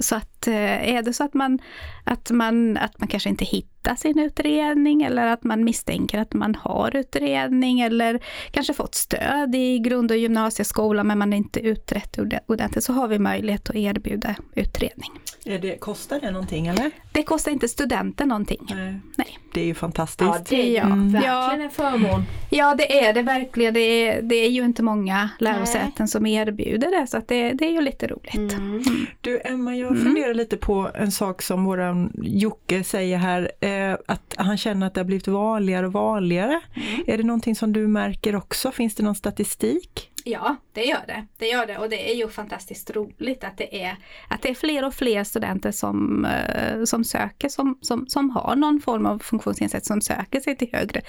Så 0.00 0.16
att 0.16 0.46
eh, 0.46 0.94
är 0.94 1.02
det 1.02 1.12
så 1.12 1.24
att 1.24 1.34
man, 1.34 1.58
att, 2.04 2.30
man, 2.30 2.76
att 2.76 2.98
man 3.00 3.08
kanske 3.08 3.28
inte 3.28 3.44
hittar 3.44 3.94
sin 3.94 4.18
utredning 4.18 5.02
eller 5.02 5.26
att 5.26 5.44
man 5.44 5.64
misstänker 5.64 6.18
att 6.18 6.32
man 6.32 6.54
har 6.54 6.96
utredning 6.96 7.80
eller 7.80 8.20
kanske 8.50 8.74
fått 8.74 8.94
stöd 8.94 9.54
i 9.54 9.78
grund 9.78 10.10
och 10.10 10.16
gymnasieskolan 10.16 11.06
men 11.06 11.18
man 11.18 11.32
inte 11.32 11.60
utrett 11.60 12.18
ordentligt 12.46 12.84
så 12.84 12.92
har 12.92 13.08
vi 13.08 13.18
möjlighet 13.18 13.70
att 13.70 13.76
erbjuda 13.76 14.34
utredning. 14.54 15.10
Är 15.44 15.58
det, 15.58 15.76
kostar 15.76 16.20
det 16.20 16.30
någonting 16.30 16.66
eller? 16.66 16.90
Det 17.12 17.22
kostar 17.22 17.52
inte 17.52 17.68
studenten 17.68 18.28
någonting. 18.28 18.66
Nej. 18.70 19.00
Nej. 19.16 19.38
Det 19.54 19.60
är 19.60 19.64
ju 19.64 19.74
fantastiskt. 19.74 20.30
Ja, 20.30 20.44
det 20.48 20.76
är 20.76 20.84
mm. 20.84 21.12
verkligen 21.12 21.60
en 21.60 21.70
förmån. 21.70 22.24
Ja, 22.50 22.74
det 22.74 23.04
är 23.04 23.12
det 23.12 23.22
verkligen. 23.22 23.74
Det 23.74 23.80
är, 23.80 24.22
det 24.22 24.34
är 24.34 24.50
ju 24.50 24.64
inte 24.64 24.82
många 24.82 25.30
lärosäten 25.38 25.92
Nej. 25.98 26.08
som 26.08 26.26
erbjuder 26.26 27.00
det, 27.00 27.06
så 27.06 27.16
att 27.16 27.28
det, 27.28 27.52
det 27.52 27.66
är 27.66 27.70
ju 27.70 27.80
lite 27.80 28.06
roligt. 28.06 28.34
Mm. 28.34 28.50
Mm. 28.58 29.06
Du 29.20 29.40
Emma, 29.60 29.76
jag 29.76 29.90
mm. 29.90 30.04
funderar 30.04 30.34
lite 30.34 30.56
på 30.56 30.90
en 30.94 31.12
sak 31.12 31.42
som 31.42 31.64
våran 31.64 32.12
Jocke 32.22 32.84
säger 32.84 33.18
här, 33.18 33.50
eh, 33.60 33.98
att 34.06 34.34
han 34.36 34.56
känner 34.56 34.86
att 34.86 34.94
det 34.94 35.00
har 35.00 35.04
blivit 35.04 35.28
vanligare 35.28 35.86
och 35.86 35.92
vanligare. 35.92 36.60
Mm. 36.74 37.04
Är 37.06 37.18
det 37.18 37.24
någonting 37.24 37.56
som 37.56 37.72
du 37.72 37.88
märker 37.88 38.36
också? 38.36 38.72
Finns 38.72 38.94
det 38.94 39.02
någon 39.02 39.14
statistik? 39.14 40.09
Ja, 40.24 40.56
det 40.72 40.84
gör 40.84 41.06
det. 41.06 41.26
Det 41.38 41.46
gör 41.46 41.66
det 41.66 41.78
och 41.78 41.88
det 41.88 42.10
är 42.10 42.14
ju 42.14 42.28
fantastiskt 42.28 42.90
roligt 42.90 43.44
att 43.44 43.56
det 43.56 43.82
är, 43.82 43.96
att 44.28 44.42
det 44.42 44.48
är 44.48 44.54
fler 44.54 44.86
och 44.86 44.94
fler 44.94 45.24
studenter 45.24 45.72
som, 45.72 46.24
eh, 46.24 46.84
som 46.84 47.04
söker, 47.04 47.48
som, 47.48 47.78
som, 47.80 48.06
som 48.08 48.30
har 48.30 48.56
någon 48.56 48.80
form 48.80 49.06
av 49.06 49.18
funktionsnedsättning, 49.18 49.86
som 49.86 50.00
söker 50.00 50.40
sig 50.40 50.56
till 50.56 50.68
högre 50.72 51.00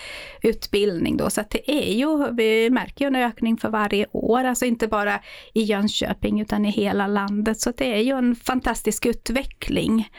utbildning 0.41 1.17
då. 1.17 1.29
Så 1.29 1.41
att 1.41 1.49
det 1.49 1.71
är 1.71 1.93
ju, 1.93 2.33
vi 2.33 2.69
märker 2.69 3.05
ju 3.05 3.07
en 3.07 3.15
ökning 3.15 3.57
för 3.57 3.69
varje 3.69 4.07
år, 4.11 4.43
alltså 4.43 4.65
inte 4.65 4.87
bara 4.87 5.19
i 5.53 5.63
Jönköping 5.63 6.41
utan 6.41 6.65
i 6.65 6.69
hela 6.69 7.07
landet. 7.07 7.59
Så 7.59 7.71
det 7.71 7.93
är 7.93 8.01
ju 8.01 8.17
en 8.17 8.35
fantastisk 8.35 9.05
utveckling. 9.05 10.09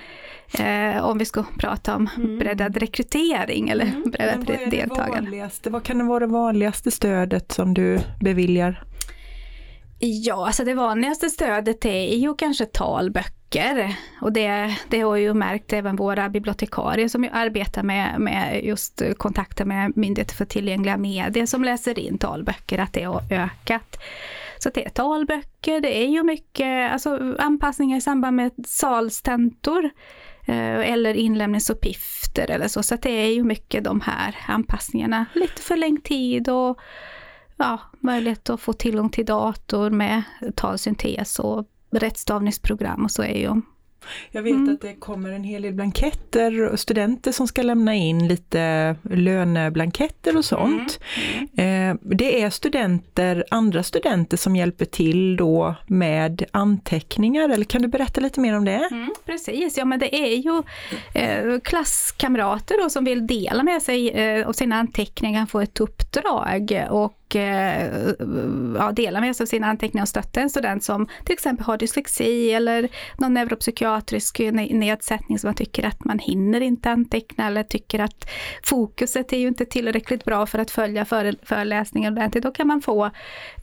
Eh, 0.58 1.04
om 1.04 1.18
vi 1.18 1.24
ska 1.24 1.44
prata 1.58 1.96
om 1.96 2.08
mm. 2.16 2.38
breddad 2.38 2.76
rekrytering 2.76 3.68
eller 3.68 3.84
mm. 3.84 4.10
breddat 4.10 4.48
vad 4.48 4.70
deltagande. 4.70 5.50
Vad 5.64 5.82
kan 5.82 5.98
det 5.98 6.04
vara 6.04 6.20
det 6.20 6.32
vanligaste 6.32 6.90
stödet 6.90 7.52
som 7.52 7.74
du 7.74 7.98
beviljar? 8.20 8.84
Ja, 9.98 10.46
alltså 10.46 10.64
det 10.64 10.74
vanligaste 10.74 11.30
stödet 11.30 11.84
är 11.84 12.16
ju 12.16 12.34
kanske 12.34 12.66
talböcker. 12.66 13.96
Och 14.20 14.32
det, 14.32 14.76
det 14.88 15.00
har 15.00 15.16
ju 15.16 15.34
märkt 15.34 15.72
även 15.72 15.96
våra 15.96 16.28
bibliotekarier 16.28 17.08
som 17.08 17.28
arbetar 17.32 17.82
med, 17.82 18.20
med 18.20 18.64
just 18.64 19.02
kontakter 19.16 19.64
med 19.64 19.96
Myndigheter 19.96 20.34
för 20.34 20.44
tillgängliga 20.44 20.96
medier 20.96 21.46
som 21.46 21.64
läser 21.64 21.98
in 21.98 22.18
talböcker, 22.18 22.78
att 22.78 22.92
det 22.92 23.02
har 23.02 23.22
ökat. 23.30 23.98
Så 24.58 24.70
det 24.74 24.84
är 24.84 24.90
talböcker, 24.90 25.80
det 25.80 26.04
är 26.04 26.08
ju 26.08 26.22
mycket 26.22 26.92
alltså, 26.92 27.36
anpassningar 27.38 27.98
i 27.98 28.00
samband 28.00 28.36
med 28.36 28.52
salstentor. 28.66 29.90
Eh, 30.46 30.92
eller 30.92 31.14
inlämningsuppgifter 31.14 32.50
eller 32.50 32.68
så. 32.68 32.82
Så 32.82 32.96
det 32.96 33.10
är 33.10 33.34
ju 33.34 33.44
mycket 33.44 33.84
de 33.84 34.00
här 34.00 34.36
anpassningarna. 34.48 35.26
Lite 35.34 35.62
förlängd 35.62 36.04
tid 36.04 36.48
och 36.48 36.78
ja, 37.56 37.80
möjlighet 38.00 38.50
att 38.50 38.60
få 38.60 38.72
tillgång 38.72 39.10
till 39.10 39.26
dator 39.26 39.90
med 39.90 40.22
talsyntes 40.56 41.38
och 41.38 41.66
rättstavningsprogram 41.90 43.04
och 43.04 43.10
så 43.10 43.22
är 43.22 43.38
ju 43.38 43.60
jag 44.30 44.42
vet 44.42 44.52
mm. 44.52 44.74
att 44.74 44.80
det 44.80 44.94
kommer 44.94 45.32
en 45.32 45.44
hel 45.44 45.62
del 45.62 45.74
blanketter 45.74 46.62
och 46.62 46.80
studenter 46.80 47.32
som 47.32 47.48
ska 47.48 47.62
lämna 47.62 47.94
in 47.94 48.28
lite 48.28 48.96
löneblanketter 49.02 50.36
och 50.36 50.44
sånt. 50.44 51.00
Mm. 51.56 51.90
Eh, 51.90 51.96
det 52.16 52.42
är 52.42 52.50
studenter, 52.50 53.44
andra 53.50 53.82
studenter 53.82 54.36
som 54.36 54.56
hjälper 54.56 54.84
till 54.84 55.36
då 55.36 55.74
med 55.86 56.44
anteckningar, 56.50 57.48
eller 57.48 57.64
kan 57.64 57.82
du 57.82 57.88
berätta 57.88 58.20
lite 58.20 58.40
mer 58.40 58.56
om 58.56 58.64
det? 58.64 58.88
Mm, 58.90 59.14
precis, 59.24 59.78
ja 59.78 59.84
men 59.84 59.98
det 59.98 60.14
är 60.16 60.36
ju 60.36 60.62
eh, 61.14 61.60
klasskamrater 61.60 62.82
då 62.82 62.90
som 62.90 63.04
vill 63.04 63.26
dela 63.26 63.62
med 63.62 63.82
sig 63.82 64.10
eh, 64.10 64.48
av 64.48 64.52
sina 64.52 64.76
anteckningar, 64.76 65.46
få 65.46 65.60
ett 65.60 65.80
uppdrag 65.80 66.86
och 66.90 67.21
Eh, 67.36 68.12
ja, 68.78 68.92
dela 68.92 69.20
med 69.20 69.36
sig 69.36 69.44
av 69.44 69.46
sina 69.46 69.66
anteckningar 69.66 70.04
och 70.04 70.08
stötta 70.08 70.40
en 70.40 70.50
student 70.50 70.84
som 70.84 71.08
till 71.24 71.32
exempel 71.32 71.66
har 71.66 71.76
dyslexi 71.76 72.52
eller 72.52 72.88
någon 73.18 73.34
neuropsykiatrisk 73.34 74.38
nedsättning 74.70 75.38
som 75.38 75.48
man 75.48 75.54
tycker 75.54 75.86
att 75.86 76.04
man 76.04 76.18
hinner 76.18 76.60
inte 76.60 76.90
anteckna 76.90 77.46
eller 77.46 77.62
tycker 77.62 77.98
att 77.98 78.30
fokuset 78.62 79.32
är 79.32 79.38
ju 79.38 79.48
inte 79.48 79.64
tillräckligt 79.64 80.24
bra 80.24 80.46
för 80.46 80.58
att 80.58 80.70
följa 80.70 81.04
föreläsningen 81.42 82.12
ordentligt. 82.12 82.44
Då 82.44 82.50
kan 82.50 82.66
man 82.66 82.82
få 82.82 83.10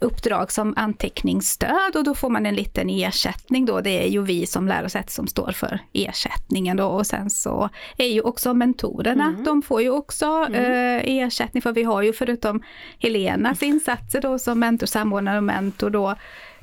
uppdrag 0.02 0.52
som 0.52 0.74
anteckningsstöd 0.78 1.96
och 1.96 2.04
då 2.04 2.16
får 2.16 2.30
man 2.30 2.46
en 2.46 2.56
liten 2.56 2.90
ersättning 2.90 3.66
då. 3.66 3.82
Det 3.82 4.06
är 4.06 4.10
ju 4.10 4.22
vi 4.24 4.46
som 4.46 4.68
lärosäte 4.68 5.12
som 5.12 5.28
står 5.28 5.52
för 5.52 5.80
ersättningen 5.94 6.78
då 6.78 6.86
och 6.86 7.08
sen 7.08 7.30
så 7.30 7.70
är 7.98 8.08
ju 8.08 8.22
också 8.22 8.54
mentorerna, 8.54 9.26
mm. 9.26 9.44
de 9.44 9.62
får 9.62 9.82
ju 9.82 9.90
också 9.90 10.26
mm. 10.26 10.54
eh, 10.56 11.18
ersättning 11.18 11.62
för 11.62 11.72
vi 11.72 11.84
har 11.84 12.02
ju 12.02 12.14
förutom 12.14 12.64
Helena 13.00 13.56
deras 13.60 13.64
insatser 13.64 14.22
då 14.22 14.40
som 14.40 14.60
mentor, 14.60 14.88
samordnare 14.88 15.38
och 15.38 15.44
mentor 15.44 15.90
då 15.90 16.10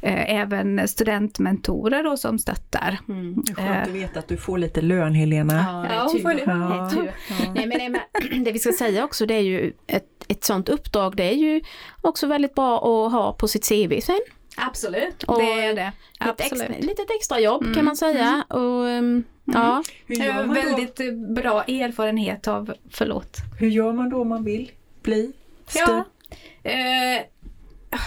eh, 0.02 0.34
även 0.40 0.88
studentmentorer 0.88 2.02
då 2.02 2.16
som 2.16 2.38
stöttar. 2.38 2.98
Mm. 3.08 3.42
Är 3.50 3.54
skönt 3.54 3.88
att 3.88 3.94
veta 3.94 4.18
att 4.18 4.28
du 4.28 4.36
får 4.36 4.58
lite 4.58 4.80
lön 4.80 5.14
Helena. 5.14 5.86
Ja, 5.88 6.08
det 6.12 6.18
är 6.18 6.34
tur. 6.34 6.42
Ja. 6.46 6.90
tur. 6.90 7.12
Ja. 7.28 7.52
Nej, 7.54 7.66
men 7.66 7.92
det, 7.92 8.38
det 8.44 8.52
vi 8.52 8.58
ska 8.58 8.72
säga 8.72 9.04
också 9.04 9.26
det 9.26 9.34
är 9.34 9.40
ju 9.40 9.72
ett, 9.86 10.24
ett 10.28 10.44
sånt 10.44 10.68
uppdrag 10.68 11.16
det 11.16 11.24
är 11.24 11.36
ju 11.36 11.60
också 12.02 12.26
väldigt 12.26 12.54
bra 12.54 12.76
att 12.76 13.12
ha 13.12 13.32
på 13.32 13.48
sitt 13.48 13.68
CV 13.68 14.00
sen. 14.00 14.20
Absolut, 14.58 15.22
och 15.22 15.38
det 15.38 15.52
är 15.52 15.74
det. 15.74 15.92
Absolut. 16.18 16.52
Ett 16.52 16.70
extra, 16.70 16.86
litet 16.86 17.10
extra 17.18 17.40
jobb 17.40 17.62
mm. 17.62 17.74
kan 17.74 17.84
man 17.84 17.96
säga. 17.96 18.44
Och, 18.48 18.60
um, 18.60 19.24
ja. 19.44 19.82
Mm. 20.08 20.54
Väldigt 20.54 21.00
bra 21.34 21.62
erfarenhet 21.62 22.48
av, 22.48 22.72
förlåt. 22.90 23.36
Hur 23.58 23.68
gör 23.68 23.92
man 23.92 24.10
då 24.10 24.20
om 24.20 24.28
man 24.28 24.44
vill 24.44 24.70
bli 25.02 25.32
stöd? 25.66 25.88
Ja, 25.88 26.04
Eh, 26.15 26.15
Eh, 26.62 27.24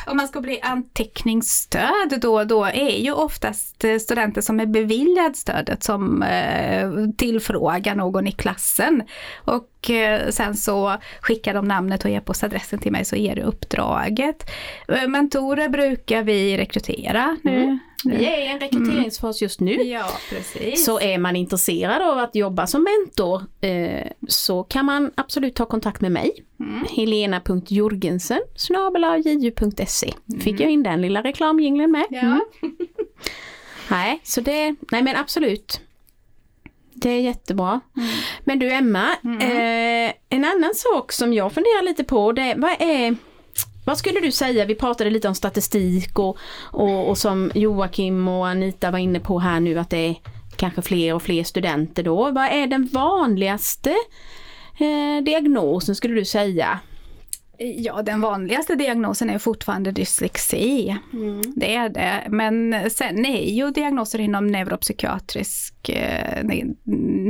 om 0.07 0.17
man 0.17 0.27
ska 0.27 0.41
bli 0.41 0.61
anteckningsstöd 0.61 2.19
då, 2.21 2.39
och 2.39 2.47
då 2.47 2.65
är 2.65 2.97
ju 2.97 3.11
oftast 3.11 3.83
eh, 3.83 3.97
studenter 3.97 4.41
som 4.41 4.59
är 4.59 4.65
beviljad 4.65 5.35
stödet 5.35 5.83
som 5.83 6.23
eh, 6.23 6.89
tillfrågar 7.17 7.95
någon 7.95 8.27
i 8.27 8.31
klassen. 8.31 9.03
Och 9.45 9.89
eh, 9.89 10.29
sen 10.29 10.55
så 10.55 10.97
skickar 11.21 11.53
de 11.53 11.65
namnet 11.67 12.05
och 12.05 12.11
e-postadressen 12.11 12.79
till 12.79 12.91
mig 12.91 13.05
så 13.05 13.15
ger 13.15 13.35
det 13.35 13.43
uppdraget. 13.43 14.49
Eh, 14.87 15.07
mentorer 15.07 15.69
brukar 15.69 16.23
vi 16.23 16.57
rekrytera 16.57 17.37
nu. 17.43 17.63
Mm. 17.63 17.79
Vi 18.05 18.25
är 18.25 18.41
i 18.41 18.47
en 18.47 18.59
rekryteringsfas 18.59 19.41
just 19.41 19.59
nu. 19.59 19.73
Ja, 19.73 20.09
precis. 20.29 20.85
Så 20.85 20.99
är 20.99 21.17
man 21.17 21.35
intresserad 21.35 22.01
av 22.01 22.17
att 22.17 22.35
jobba 22.35 22.67
som 22.67 22.83
mentor 22.83 23.43
eh, 23.61 24.11
så 24.27 24.63
kan 24.63 24.85
man 24.85 25.11
absolut 25.15 25.55
ta 25.55 25.65
kontakt 25.65 26.01
med 26.01 26.11
mig. 26.11 26.31
Mm. 26.59 26.85
Helena.jorgensen 26.89 28.39
ju.se. 29.23 30.13
Fick 30.39 30.47
mm. 30.47 30.61
jag 30.61 30.71
in 30.71 30.83
den 30.83 31.01
lilla 31.01 31.23
reklamjingeln 31.23 31.91
med. 31.91 32.05
Ja. 32.09 32.19
Mm. 32.19 32.41
nej, 33.89 34.19
så 34.23 34.41
det, 34.41 34.75
nej 34.91 35.03
men 35.03 35.15
absolut. 35.15 35.81
Det 36.93 37.09
är 37.09 37.21
jättebra. 37.21 37.79
Men 38.43 38.59
du 38.59 38.71
Emma, 38.71 39.07
eh, 39.41 40.13
en 40.29 40.45
annan 40.45 40.75
sak 40.75 41.11
som 41.11 41.33
jag 41.33 41.53
funderar 41.53 41.83
lite 41.83 42.03
på, 42.03 42.31
det, 42.31 42.53
vad 42.57 42.71
är 42.79 43.15
vad 43.89 43.97
skulle 43.97 44.19
du 44.19 44.31
säga, 44.31 44.65
vi 44.65 44.75
pratade 44.75 45.09
lite 45.09 45.27
om 45.27 45.35
statistik 45.35 46.19
och, 46.19 46.37
och, 46.61 47.09
och 47.09 47.17
som 47.17 47.51
Joakim 47.55 48.27
och 48.27 48.47
Anita 48.47 48.91
var 48.91 48.99
inne 48.99 49.19
på 49.19 49.39
här 49.39 49.59
nu 49.59 49.79
att 49.79 49.89
det 49.89 49.97
är 49.97 50.15
kanske 50.55 50.81
fler 50.81 51.13
och 51.13 51.21
fler 51.21 51.43
studenter 51.43 52.03
då. 52.03 52.31
Vad 52.31 52.45
är 52.45 52.67
den 52.67 52.89
vanligaste 52.93 53.95
eh, 54.79 55.23
diagnosen 55.23 55.95
skulle 55.95 56.15
du 56.15 56.25
säga? 56.25 56.79
Ja, 57.61 58.01
den 58.01 58.21
vanligaste 58.21 58.75
diagnosen 58.75 59.29
är 59.29 59.37
fortfarande 59.37 59.91
dyslexi. 59.91 60.97
Det 61.55 61.75
är 61.75 61.89
det. 61.89 62.23
Men 62.29 62.75
sen 62.89 63.25
är 63.25 63.51
ju 63.51 63.71
diagnoser 63.71 64.19
inom 64.19 64.47
neuropsykiatrisk, 64.47 65.89
eh, 65.89 66.43
ne- 66.43 66.75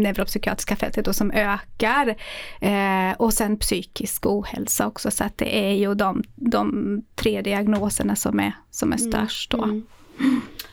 neuropsykiatriska 0.04 0.76
fältet 0.76 1.06
då 1.06 1.14
som 1.14 1.32
ökar. 1.32 2.16
Eh, 2.62 3.12
och 3.18 3.34
sen 3.34 3.58
psykisk 3.58 4.26
ohälsa 4.26 4.88
också. 4.88 5.12
Så 5.12 5.24
att 5.24 5.38
det 5.38 5.58
är 5.58 5.74
ju 5.74 5.94
de, 5.96 6.24
de 6.36 7.02
tre 7.16 7.42
diagnoserna 7.42 8.16
som 8.16 8.40
är, 8.40 8.54
som 8.72 8.94
är 8.94 8.98
störst 8.98 9.52
då. 9.52 9.64
Mm. 9.64 9.86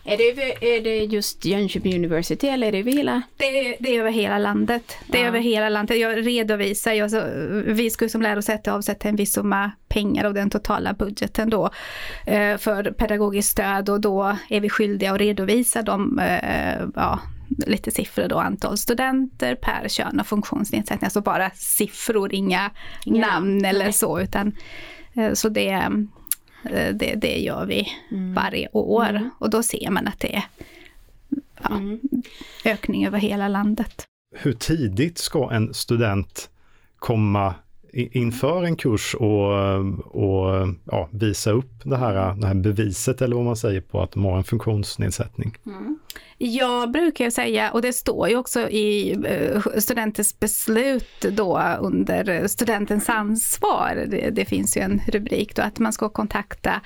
Är, 0.08 0.16
det, 0.16 0.76
är 0.76 0.80
det 0.80 0.96
just 1.04 1.44
Jönköping 1.44 1.94
University 1.94 2.46
eller 2.46 2.66
är 2.66 2.72
det 2.72 2.78
över 2.78 2.92
hela? 2.92 3.22
Det 3.36 3.44
är, 3.44 3.76
det 3.80 3.96
är 3.96 4.00
över 4.00 4.10
hela 4.10 4.38
landet. 4.38 4.96
Det 5.06 5.18
är 5.18 5.22
Ja. 5.22 5.28
över 5.28 5.40
hela 5.40 5.68
landet. 5.68 5.98
Jag 5.98 6.26
redovisar, 6.26 6.92
jag, 6.92 7.10
så, 7.10 7.22
vi 7.66 7.90
ju 8.00 8.08
som 8.08 8.22
lärosäte 8.22 8.72
avsätta 8.72 9.08
en 9.08 9.16
viss 9.16 9.32
summa 9.32 9.70
pengar 9.88 10.24
av 10.24 10.34
den 10.34 10.50
totala 10.50 10.92
budgeten 10.92 11.50
då 11.50 11.70
eh, 12.26 12.56
för 12.56 12.92
pedagogiskt 12.92 13.50
stöd 13.50 13.88
och 13.88 14.00
då 14.00 14.36
är 14.50 14.60
vi 14.60 14.68
skyldiga 14.68 15.12
att 15.12 15.20
redovisa 15.20 15.82
de, 15.82 16.18
eh, 16.18 16.86
ja, 16.94 17.20
lite 17.66 17.90
siffror 17.90 18.28
då, 18.28 18.38
antal 18.38 18.78
studenter 18.78 19.54
per 19.54 19.88
kön 19.88 20.20
och 20.20 20.26
funktionsnedsättning, 20.26 21.04
alltså 21.06 21.20
bara 21.20 21.50
siffror, 21.54 22.34
inga 22.34 22.70
Inga 23.04 23.26
namn 23.26 23.64
eller 23.64 23.90
så, 23.90 24.20
utan 24.20 24.52
eh, 25.16 25.32
så 25.32 25.48
det, 25.48 25.70
eh, 25.70 25.88
det, 26.70 27.14
det 27.14 27.38
gör 27.38 27.66
vi 27.66 27.88
varje 28.34 28.68
år. 28.72 29.30
Och 29.38 29.50
då 29.50 29.62
ser 29.62 29.90
man 29.90 30.06
att 30.06 30.20
det 30.20 30.34
är 30.34 30.44
ja, 31.62 31.80
ökning 32.64 33.06
över 33.06 33.18
hela 33.18 33.48
landet. 33.48 34.04
Hur 34.36 34.52
tidigt 34.52 35.18
ska 35.18 35.50
en 35.50 35.74
student 35.74 36.50
komma 36.98 37.54
inför 37.92 38.64
en 38.64 38.76
kurs 38.76 39.14
och, 39.14 39.52
och 40.06 40.68
ja, 40.84 41.08
visa 41.12 41.50
upp 41.50 41.72
det 41.84 41.96
här, 41.96 42.34
det 42.34 42.46
här 42.46 42.54
beviset 42.54 43.22
eller 43.22 43.36
vad 43.36 43.44
man 43.44 43.56
säger 43.56 43.80
på 43.80 44.02
att 44.02 44.12
de 44.12 44.24
har 44.24 44.36
en 44.36 44.44
funktionsnedsättning? 44.44 45.56
Jag 46.38 46.90
brukar 46.90 47.24
ju 47.24 47.30
säga, 47.30 47.70
och 47.70 47.82
det 47.82 47.92
står 47.92 48.28
ju 48.28 48.36
också 48.36 48.60
i 48.60 49.16
eh, 49.26 49.78
studentens 49.78 50.40
beslut 50.40 51.20
då 51.20 51.60
under 51.80 52.48
studentens 52.48 53.08
ansvar, 53.08 54.06
det, 54.08 54.30
det 54.30 54.44
finns 54.44 54.76
ju 54.76 54.80
en 54.80 55.00
rubrik 55.08 55.56
då, 55.56 55.62
att 55.62 55.78
man 55.78 55.92
ska 55.92 56.08
kontakta 56.08 56.80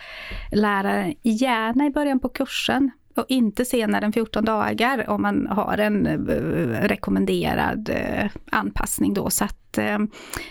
läraren 0.53 1.15
gärna 1.23 1.87
i 1.87 1.91
början 1.91 2.21
på 2.21 2.29
kursen 2.29 2.91
och 3.17 3.27
inte 3.29 3.65
senare 3.65 4.05
än 4.05 4.13
14 4.13 4.45
dagar 4.45 5.11
om 5.11 5.23
man 5.23 5.47
har 5.47 5.79
en 5.79 6.07
eh, 6.07 6.15
rekommenderad 6.89 7.91
eh, 7.91 8.31
anpassning 8.51 9.15
då. 9.15 9.31
Så 9.31 9.45
att 9.45 9.79
eh, 9.79 9.99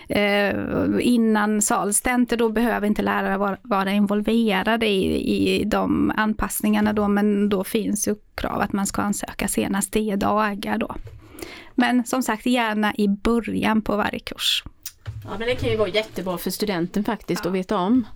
eh, 0.10 0.56
innan 1.00 1.62
salstenter 1.62 2.38
då 2.38 2.50
behöver 2.50 2.88
inte 2.88 3.01
lärare 3.01 3.38
vara, 3.38 3.58
vara 3.62 3.92
involverade 3.92 4.88
i, 4.88 5.60
i 5.62 5.63
de 5.66 6.12
anpassningarna 6.16 6.94
då, 6.94 7.08
men 7.08 7.50
då 7.50 7.63
finns 7.63 8.08
ju 8.08 8.16
krav 8.36 8.62
att 8.62 8.74
man 8.74 8.86
ska 8.86 9.01
ansöka 9.01 9.48
senast 9.48 9.94
10 9.94 10.16
dagar 10.16 10.78
då. 10.78 10.96
Men 11.75 12.06
som 12.06 12.24
sagt, 12.24 12.46
gärna 12.46 12.94
i 12.98 13.08
början 13.08 13.82
på 13.82 13.96
varje 13.96 14.20
kurs. 14.20 14.63
Ja 15.24 15.29
men 15.29 15.48
det 15.48 15.56
kan 15.56 15.70
ju 15.70 15.77
vara 15.77 15.89
jättebra 15.89 16.38
för 16.38 16.50
studenten 16.50 17.03
faktiskt 17.03 17.46
att 17.46 17.53
veta 17.53 17.77
om. 17.77 18.08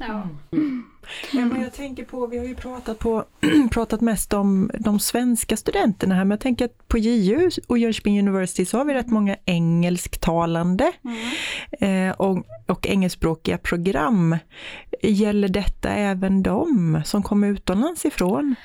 Men 1.32 1.50
vad 1.50 1.60
jag 1.60 1.74
tänker 1.74 2.06
på, 2.06 2.28
vi 2.28 2.38
har 2.38 2.46
ju 2.46 2.56
pratat, 2.56 3.00
på, 3.00 3.26
pratat 3.72 4.02
mest 4.02 4.34
om 4.34 4.72
de 4.80 5.00
svenska 5.00 5.58
studenterna 5.58 6.16
här, 6.16 6.24
men 6.24 6.32
jag 6.32 6.40
tänker 6.40 6.66
att 6.66 6.88
på 6.88 6.98
JU 6.98 7.50
och 7.68 7.78
Jönköping 7.78 8.20
University 8.20 8.66
så 8.66 8.78
har 8.78 8.86
vi 8.86 8.94
rätt 8.94 9.08
många 9.08 9.36
engelsktalande 9.46 10.92
eh, 11.72 12.12
och, 12.12 12.46
och 12.68 12.88
engelskspråkiga 12.88 13.58
program. 13.58 14.38
Gäller 15.02 15.48
detta 15.48 15.90
även 15.90 16.44
de 16.44 17.02
som 17.06 17.24
kommer 17.24 17.48
utomlands 17.48 18.06
ifrån? 18.06 18.56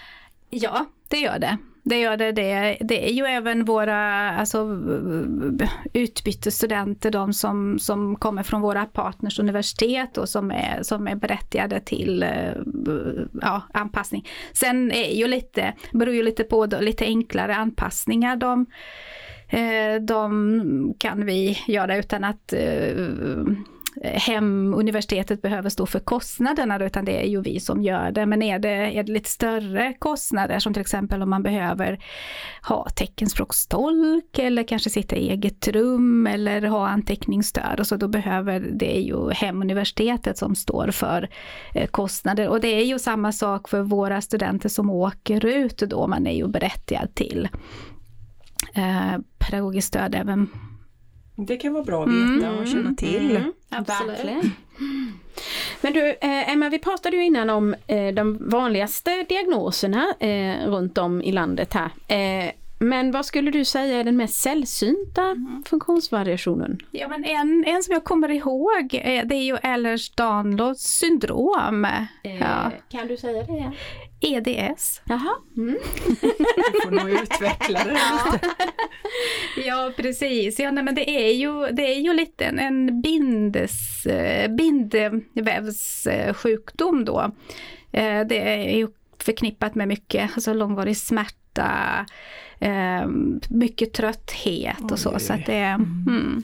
Ja, 0.51 0.87
det 1.09 1.17
gör 1.17 1.39
det. 1.39 1.59
Det 1.89 2.01
gör 2.01 2.17
det. 2.17 2.33
Det, 2.33 2.77
det 2.81 3.09
är 3.09 3.13
ju 3.13 3.25
även 3.25 3.65
våra 3.65 4.31
alltså, 4.31 4.79
utbytesstudenter, 5.93 7.11
de 7.11 7.33
som, 7.33 7.79
som 7.79 8.17
kommer 8.17 8.43
från 8.43 8.61
våra 8.61 8.85
partners 8.85 9.39
universitet 9.39 10.19
och 10.19 10.29
som 10.29 10.51
är, 10.51 10.83
som 10.83 11.09
är 11.09 11.15
berättigade 11.15 11.81
till 11.81 12.23
eh, 12.23 12.53
ja, 13.43 13.63
anpassning. 13.75 14.29
Sen 14.53 14.93
är 14.93 15.15
ju 15.15 15.27
lite, 15.27 15.75
beror 15.93 16.15
ju 16.15 16.23
lite 16.23 16.45
på 16.45 16.67
då, 16.67 16.81
lite 16.81 17.05
enklare 17.05 17.57
anpassningar. 17.57 18.37
De, 18.37 18.67
eh, 19.49 20.03
de 20.03 20.95
kan 20.99 21.27
vi 21.27 21.59
göra 21.67 21.97
utan 21.97 22.25
att 22.25 22.53
eh, 22.53 23.07
hem, 24.05 24.69
hemuniversitetet 24.89 25.43
behöver 25.43 25.71
stå 25.71 25.87
för 25.87 26.01
kostnaderna 26.01 26.85
utan 26.85 27.05
det 27.05 27.23
är 27.23 27.29
ju 27.29 27.41
vi 27.41 27.61
som 27.61 27.83
gör 27.83 28.11
det. 28.11 28.27
Men 28.27 28.43
är 28.43 28.59
det, 28.59 28.69
är 28.69 29.03
det 29.03 29.13
lite 29.13 29.31
större 29.31 29.95
kostnader 29.99 30.59
som 30.59 30.75
till 30.75 30.81
exempel 30.81 31.23
om 31.23 31.31
man 31.31 31.43
behöver 31.43 32.05
ha 32.63 32.89
teckenspråkstolk 32.89 34.39
eller 34.39 34.63
kanske 34.63 34.91
sitta 34.91 35.17
i 35.17 35.29
eget 35.29 35.69
rum 35.69 36.27
eller 36.27 36.63
ha 36.63 36.89
anteckningsstöd 36.89 37.81
och 37.81 37.87
så 37.87 37.97
då 37.97 38.09
behöver 38.09 38.61
det 38.61 38.97
är 38.97 39.03
ju 39.03 39.31
hemuniversitetet 39.31 40.39
som 40.39 40.55
står 40.55 40.91
för 40.91 41.29
eh, 41.75 41.87
kostnader 41.87 42.49
och 42.49 42.61
det 42.61 42.69
är 42.69 42.85
ju 42.85 42.99
samma 42.99 43.33
sak 43.33 43.69
för 43.69 43.83
våra 43.83 44.21
studenter 44.21 44.69
som 44.69 44.91
åker 44.91 45.47
ut 45.47 45.79
då 45.79 46.07
man 46.07 46.27
är 46.27 46.37
ju 46.37 46.49
berättigad 46.49 47.15
till 47.15 47.49
eh, 48.75 49.19
pedagogiskt 49.39 49.89
stöd 49.89 50.15
även 50.15 50.49
det 51.47 51.57
kan 51.57 51.73
vara 51.73 51.85
bra 51.85 52.03
att 52.03 52.09
veta 52.09 52.51
och 52.53 52.67
känna 52.67 52.95
till. 52.95 53.37
Mm, 53.37 53.53
Verkligen. 53.71 54.51
Men 55.81 55.93
du, 55.93 56.09
eh, 56.09 56.53
Emma, 56.53 56.69
vi 56.69 56.79
pratade 56.79 57.17
ju 57.17 57.25
innan 57.25 57.51
om 57.51 57.75
eh, 57.87 58.15
de 58.15 58.49
vanligaste 58.51 59.25
diagnoserna 59.29 60.15
eh, 60.21 60.71
runt 60.71 60.99
om 60.99 61.23
i 61.23 61.33
landet 61.33 61.75
här. 61.75 61.91
Eh, 62.81 62.87
men 62.87 63.11
vad 63.11 63.27
skulle 63.27 63.51
du 63.51 63.65
säga 63.65 64.01
är 64.01 64.05
den 64.05 64.17
mest 64.17 64.35
sällsynta 64.41 65.37
funktionsvariationen? 65.67 66.79
Ja, 66.91 67.09
men 67.09 67.25
en, 67.25 67.65
en 67.67 67.83
som 67.83 67.93
jag 67.95 68.05
kommer 68.05 68.31
ihåg, 68.31 68.95
eh, 69.05 69.27
det 69.27 69.35
är 69.35 69.43
ju 69.45 69.57
Ehlers-Danlos 69.57 70.75
syndrom. 70.79 71.87
Ja. 72.23 72.71
Kan 72.91 73.07
du 73.09 73.17
säga 73.17 73.43
det? 73.43 73.73
EDS. 74.21 75.01
Jaha. 75.05 75.35
Mm. 75.57 75.79
Du 76.73 76.81
får 76.85 76.91
nog 76.91 77.11
utveckla 77.11 77.85
det 77.85 77.91
lite. 77.93 78.41
Ja, 79.67 79.93
precis. 79.97 80.59
Ja, 80.61 80.71
nej, 80.71 80.85
men 80.85 80.95
det 80.95 81.11
är 81.11 81.33
ju, 81.35 81.67
det 81.73 81.83
är 81.95 82.01
ju 82.01 82.13
lite 82.13 82.45
en, 82.45 82.59
en 82.59 83.01
bindes, 83.03 84.07
eh, 84.07 84.51
bindvävssjukdom 84.51 87.05
då. 87.05 87.21
Eh, 87.93 88.21
Det 88.27 88.39
är 88.71 88.77
ju 88.77 88.89
förknippat 89.19 89.75
med 89.75 89.89
mycket, 89.89 90.31
alltså 90.35 90.55
långvarig 90.55 90.97
smärta, 90.97 92.07
eh, 92.61 93.07
mycket 93.49 93.93
trötthet 93.93 94.91
och 94.91 94.99
så. 94.99 95.13
Oj, 95.15 95.21
så 95.21 95.33
att 95.33 95.47
det, 95.47 95.59
mm. 95.59 96.43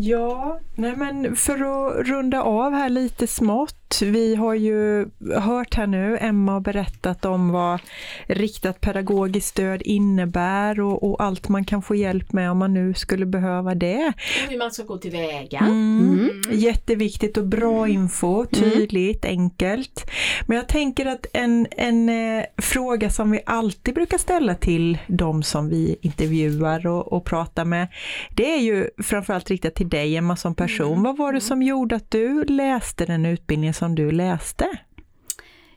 Ja, 0.00 0.60
nej 0.74 0.96
men 0.96 1.36
för 1.36 1.54
att 1.54 2.06
runda 2.06 2.42
av 2.42 2.72
här 2.72 2.88
lite 2.88 3.26
smått. 3.26 3.87
Vi 4.02 4.34
har 4.34 4.54
ju 4.54 5.06
hört 5.40 5.74
här 5.74 5.86
nu, 5.86 6.18
Emma 6.20 6.52
har 6.52 6.60
berättat 6.60 7.24
om 7.24 7.50
vad 7.50 7.80
riktat 8.26 8.80
pedagogiskt 8.80 9.48
stöd 9.48 9.82
innebär 9.84 10.80
och, 10.80 11.10
och 11.10 11.22
allt 11.22 11.48
man 11.48 11.64
kan 11.64 11.82
få 11.82 11.94
hjälp 11.94 12.32
med 12.32 12.50
om 12.50 12.58
man 12.58 12.74
nu 12.74 12.94
skulle 12.94 13.26
behöva 13.26 13.74
det. 13.74 14.12
Och 14.44 14.50
hur 14.50 14.58
man 14.58 14.70
ska 14.70 14.82
gå 14.82 14.98
tillväga. 14.98 15.58
Mm. 15.58 16.30
Jätteviktigt 16.50 17.36
och 17.36 17.46
bra 17.46 17.88
info, 17.88 18.46
tydligt, 18.46 19.24
enkelt. 19.24 20.10
Men 20.46 20.56
jag 20.56 20.68
tänker 20.68 21.06
att 21.06 21.26
en, 21.32 21.66
en 21.70 22.08
eh, 22.08 22.44
fråga 22.56 23.10
som 23.10 23.30
vi 23.30 23.40
alltid 23.46 23.94
brukar 23.94 24.18
ställa 24.18 24.54
till 24.54 24.98
de 25.06 25.42
som 25.42 25.68
vi 25.68 25.96
intervjuar 26.00 26.86
och, 26.86 27.12
och 27.12 27.24
pratar 27.24 27.64
med, 27.64 27.88
det 28.30 28.54
är 28.54 28.60
ju 28.60 28.90
framförallt 29.02 29.50
riktat 29.50 29.74
till 29.74 29.88
dig 29.88 30.16
Emma 30.16 30.36
som 30.36 30.54
person. 30.54 31.02
Vad 31.02 31.16
var 31.16 31.32
det 31.32 31.40
som 31.40 31.62
gjorde 31.62 31.96
att 31.96 32.10
du 32.10 32.44
läste 32.44 33.06
den 33.06 33.26
utbildningen 33.26 33.74
som 33.78 33.94
du 33.94 34.10
läste? 34.10 34.68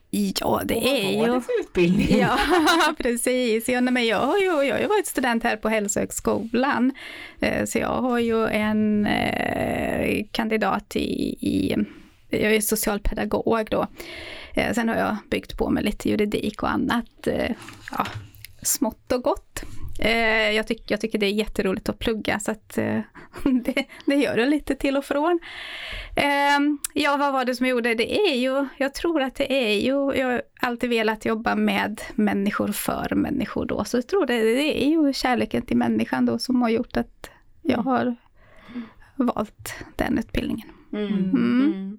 Ja, 0.10 0.62
det 0.66 0.88
är 0.88 1.26
ju... 1.28 1.42
utbildning? 1.62 2.18
Ja, 2.20 2.38
precis. 2.98 3.70
Ja, 3.70 3.82
men 3.82 4.06
jag, 4.06 4.20
har 4.20 4.38
ju, 4.38 4.46
jag 4.46 4.76
har 4.76 4.80
ju 4.80 4.88
varit 4.88 5.08
student 5.08 5.44
här 5.44 5.58
på 5.58 5.70
Hälsohögskolan. 5.70 6.92
Eh, 7.40 7.66
Så 7.66 7.78
jag 7.78 8.02
har 8.02 8.20
ju 8.20 8.48
en 8.48 9.06
eh, 9.06 10.26
kandidat 10.32 10.96
i, 10.96 11.02
i 11.48 11.76
jag 12.30 12.56
är 12.56 12.62
socialpedagog 12.62 13.68
då. 13.72 13.88
Eh, 14.54 14.74
Sen 14.74 14.90
har 14.90 14.96
jag 14.96 15.18
byggt 15.30 15.58
på 15.58 15.70
med 15.70 15.84
lite 15.84 16.10
juridik 16.10 16.64
och 16.64 16.72
annat, 16.72 17.28
ja, 17.92 18.06
smått 18.62 19.12
och 19.12 19.24
gott. 19.24 19.62
Eh, 20.00 20.52
jag, 20.52 20.68
tyck, 20.68 20.92
jag 20.92 21.02
tycker 21.02 21.20
det 21.20 21.26
är 21.26 21.32
jätteroligt 21.32 21.90
att 21.90 22.00
plugga 22.00 22.40
så 22.40 22.52
att 22.52 22.78
eh, 22.78 23.00
det, 23.64 23.86
det 24.06 24.16
gör 24.16 24.36
det 24.36 24.46
lite 24.46 24.76
till 24.76 24.98
och 24.98 25.06
från. 25.06 25.40
Eh, 26.16 26.60
ja, 26.94 27.18
vad 27.18 27.34
var 27.34 27.46
det 27.46 27.56
som 27.56 27.66
gjorde 27.66 27.96
det? 27.96 28.32
är 28.32 28.36
ju, 28.36 28.68
jag 28.78 28.94
tror 28.94 29.22
att 29.22 29.36
det 29.36 29.54
är 29.54 29.80
ju, 29.80 30.14
jag 30.16 30.28
har 30.28 30.42
alltid 30.60 30.90
velat 30.90 31.26
jobba 31.26 31.56
med 31.56 32.02
människor 32.16 32.68
för 32.68 33.16
människor 33.16 33.66
då, 33.66 33.84
så 33.84 33.98
jag 33.98 34.08
tror 34.08 34.26
det, 34.26 34.42
det 34.42 34.84
är 34.86 34.90
ju 34.90 35.14
kärleken 35.14 35.62
till 35.62 35.78
människan 35.78 36.26
då 36.26 36.40
som 36.40 36.62
har 36.62 36.70
gjort 36.70 36.98
att 36.98 37.30
jag 37.62 37.78
har 37.78 38.16
valt 39.16 39.76
den 39.96 40.18
utbildningen. 40.18 40.68
Mm. 40.94 41.14
Mm. 41.14 41.98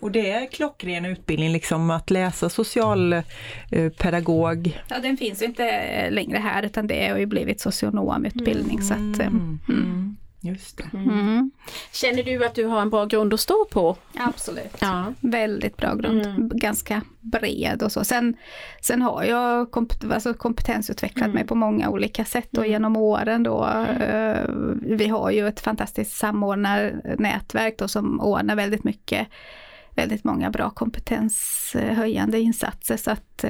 Och 0.00 0.10
det 0.10 0.30
är 0.30 0.46
klockren 0.46 1.04
utbildning 1.04 1.52
liksom 1.52 1.90
att 1.90 2.10
läsa 2.10 2.48
socialpedagog. 2.48 4.80
Ja, 4.88 4.98
den 4.98 5.16
finns 5.16 5.42
ju 5.42 5.46
inte 5.46 6.10
längre 6.10 6.38
här 6.38 6.62
utan 6.62 6.86
det 6.86 7.08
har 7.08 7.18
ju 7.18 7.26
blivit 7.26 7.60
socionomutbildning. 7.60 8.82
Så 8.82 8.94
att, 8.94 9.20
eh, 9.20 9.26
Mm. 9.26 10.16
Just 10.46 10.76
det. 10.76 10.90
mm. 10.94 11.50
Känner 11.92 12.22
du 12.22 12.46
att 12.46 12.54
du 12.54 12.64
har 12.64 12.80
en 12.82 12.90
bra 12.90 13.04
grund 13.04 13.34
att 13.34 13.40
stå 13.40 13.64
på? 13.70 13.96
Absolut. 14.18 14.76
Ja. 14.80 15.04
Väldigt 15.20 15.76
bra 15.76 15.94
grund, 15.94 16.26
Mm. 16.26 16.48
ganska 16.54 17.02
bred 17.20 17.82
och 17.82 17.92
så. 17.92 18.04
Sen, 18.04 18.36
sen 18.82 19.02
har 19.02 19.24
jag 19.24 19.70
kompet 19.70 20.12
alltså 20.12 20.34
kompetensutvecklat 20.34 21.24
Mm. 21.24 21.34
mig 21.34 21.46
på 21.46 21.54
många 21.54 21.90
olika 21.90 22.24
sätt 22.24 22.48
och 22.52 22.64
Mm. 22.64 22.70
genom 22.70 22.96
åren 22.96 23.42
då. 23.42 23.64
Eh, 24.00 24.44
vi 24.82 25.08
har 25.08 25.30
ju 25.30 25.48
ett 25.48 25.60
fantastiskt 25.60 26.16
samordnarnätverk 26.16 27.74
då 27.78 27.88
som 27.88 28.20
ordnar 28.20 28.56
väldigt 28.56 28.84
mycket, 28.84 29.26
väldigt 29.94 30.24
många 30.24 30.50
bra 30.50 30.70
kompetenshöjande 30.70 32.40
insatser. 32.40 32.96
Så 32.96 33.10
att, 33.10 33.44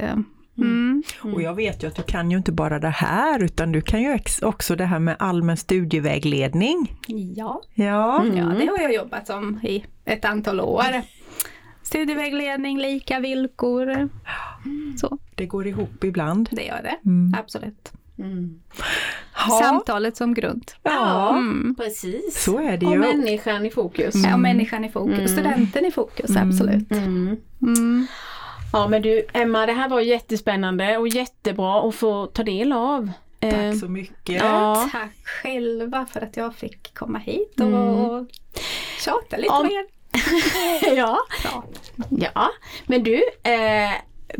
eh, 0.57 0.63
mm. 0.67 1.03
Och 1.33 1.41
jag 1.41 1.53
vet 1.55 1.83
ju 1.83 1.87
att 1.87 1.95
du 1.95 2.03
kan 2.03 2.31
ju 2.31 2.37
inte 2.37 2.51
bara 2.51 2.79
det 2.79 2.89
här 2.89 3.43
utan 3.43 3.71
du 3.71 3.81
kan 3.81 4.01
ju 4.01 4.19
också 4.41 4.75
det 4.75 4.85
här 4.85 4.99
med 4.99 5.15
allmän 5.19 5.57
studievägledning. 5.57 6.93
Ja. 7.35 7.61
Ja, 7.73 8.21
Mm. 8.21 8.37
ja, 8.37 8.45
det 8.45 8.65
har 8.65 8.79
jag 8.79 8.93
jobbat 8.93 9.27
som 9.27 9.59
i 9.63 9.85
ett 10.05 10.25
antal 10.25 10.59
år. 10.61 10.83
Studievägledning, 11.83 12.79
lika 12.79 13.19
villkor. 13.19 14.09
Så, 14.97 15.17
det 15.35 15.45
går 15.45 15.67
ihop 15.67 16.03
ibland. 16.03 16.49
det 16.51 16.63
gör 16.65 16.81
det. 16.83 17.09
Mm. 17.09 17.33
Absolut. 17.39 17.91
Mm. 18.19 18.59
Samtalet 19.61 20.17
som 20.17 20.33
grund. 20.33 20.71
ja, 20.83 21.37
Mm. 21.37 21.75
Precis. 21.75 22.43
så 22.43 22.59
är 22.59 22.77
det 22.77 22.85
Och 22.85 22.93
ju. 22.93 22.99
människan 22.99 23.65
i 23.65 23.69
fokus. 23.69 24.15
Mm. 24.15 24.29
Ja, 24.31 24.37
människan 24.37 24.85
i 24.85 24.89
fokus, 24.89 25.17
Mm. 25.17 25.27
studenten 25.27 25.85
i 25.85 25.91
fokus, 25.91 26.29
Mm. 26.29 26.49
absolut. 26.49 26.91
Ja 28.73 28.87
men 28.87 29.01
du 29.01 29.25
Emma, 29.33 29.65
det 29.65 29.73
här 29.73 29.89
var 29.89 29.99
jättespännande 30.01 30.97
och 30.97 31.07
jättebra 31.07 31.89
att 31.89 31.95
få 31.95 32.25
ta 32.25 32.43
del 32.43 32.71
av. 32.73 33.11
Eh, 33.39 33.51
Tack 33.71 33.79
så 33.79 33.87
mycket. 33.87 34.35
Ja. 34.41 34.89
Tack 34.91 35.11
själva 35.23 36.05
för 36.13 36.21
att 36.21 36.37
jag 36.37 36.55
fick 36.55 36.93
komma 36.93 37.19
hit 37.19 37.53
och 37.59 37.65
Mm. 37.67 38.27
tjata 38.99 39.37
lite 39.37 39.49
Om- 39.53 39.67
mer. 39.67 39.85
ja. 40.95 41.17
Ja. 41.43 41.63
ja, 42.09 42.49
men 42.87 43.03
du, 43.03 43.15
eh, 43.43 43.91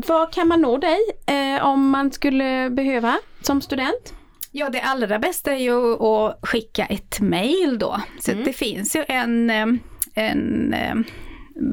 var 0.08 0.32
kan 0.32 0.48
man 0.48 0.60
nå 0.60 0.76
dig 0.76 0.98
eh, 1.26 1.66
om 1.66 1.90
man 1.90 2.12
skulle 2.12 2.70
behöva 2.70 3.18
som 3.42 3.60
student? 3.60 4.14
Ja, 4.52 4.68
det 4.70 4.80
allra 4.80 5.18
bästa 5.18 5.52
är 5.52 5.56
ju 5.58 5.94
att 6.04 6.38
skicka 6.48 6.84
ett 6.84 7.20
mail 7.20 7.78
då. 7.78 8.00
Så 8.20 8.30
Mm. 8.32 8.44
det 8.44 8.52
finns 8.52 8.96
ju 8.96 9.04
en, 9.08 9.50
eh, 9.50 9.66
en, 10.14 10.74
eh, 10.74 10.94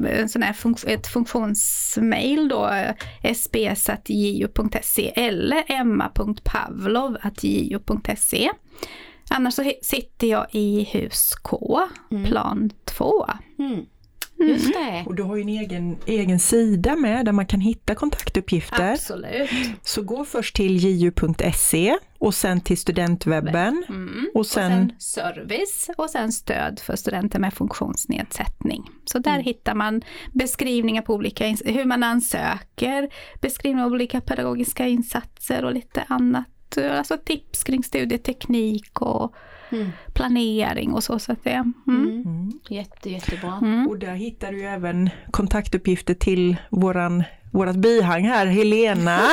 en 0.08 0.28
sån 0.28 0.42
här 0.42 0.52
funk 0.52 0.78
ett 0.86 1.06
funktionsmail 1.06 2.48
då, 2.48 2.70
sbs.ju.se 3.34 5.12
eller 5.16 5.64
emma.pavlov.ju.se. 5.68 8.50
Annars 9.30 9.54
så 9.54 9.72
sitter 9.82 10.26
jag 10.26 10.46
i 10.52 10.84
hus 10.92 11.30
K, 11.42 11.80
Mm. 12.10 12.24
plan 12.24 12.70
2. 12.84 13.26
Mm. 13.58 13.80
Just 14.38 14.72
det. 14.72 15.04
Och 15.06 15.14
du 15.14 15.22
har 15.22 15.36
ju 15.36 15.42
en 15.42 15.48
egen, 15.48 15.98
egen 16.06 16.38
sida 16.38 16.96
med 16.96 17.24
där 17.24 17.32
man 17.32 17.46
kan 17.46 17.60
hitta 17.60 17.94
kontaktuppgifter. 17.94 18.92
Absolut. 18.92 19.50
Så 19.82 20.02
gå 20.02 20.24
först 20.24 20.56
till 20.56 20.76
ju.se 20.76 21.98
och 22.18 22.34
sen 22.34 22.60
till 22.60 22.78
studentwebben. 22.78 23.84
Mm. 23.88 24.30
Och 24.34 24.46
Och 24.46 24.46
sen, 24.46 24.70
sen 24.70 25.00
service 25.00 25.90
och 25.96 26.10
sen 26.10 26.32
stöd 26.32 26.80
för 26.80 26.96
studenter 26.96 27.38
med 27.38 27.54
funktionsnedsättning. 27.54 28.90
Så 29.04 29.18
där 29.18 29.38
hittar 29.38 29.74
man 29.74 30.02
beskrivningar 30.32 31.02
på 31.02 31.14
olika, 31.14 31.44
hur 31.64 31.84
man 31.84 32.02
ansöker, 32.02 33.08
beskrivningar 33.40 33.86
av 33.86 33.92
olika 33.92 34.20
pedagogiska 34.20 34.86
insatser 34.86 35.64
och 35.64 35.72
lite 35.72 36.04
annat. 36.08 36.46
Alltså 36.90 37.16
tips 37.24 37.64
kring 37.64 37.82
studieteknik 37.82 39.00
och 39.00 39.34
Mm. 39.70 39.88
planering 40.14 40.92
och 40.92 41.04
så. 41.04 41.18
så 41.18 41.32
att 41.32 41.44
det, 41.44 41.50
mm. 41.50 41.74
Mm. 41.88 42.22
mm. 42.26 42.52
Jätte, 42.68 43.10
jättebra. 43.10 43.58
Mm. 43.62 43.88
Och 43.88 43.98
där 43.98 44.14
hittar 44.14 44.52
du 44.52 44.62
även 44.62 45.10
kontaktuppgifter 45.30 46.14
till 46.14 46.56
våran, 46.70 47.24
vårat 47.52 47.76
bihang 47.76 48.24
här, 48.24 48.46
Helena. 48.46 49.20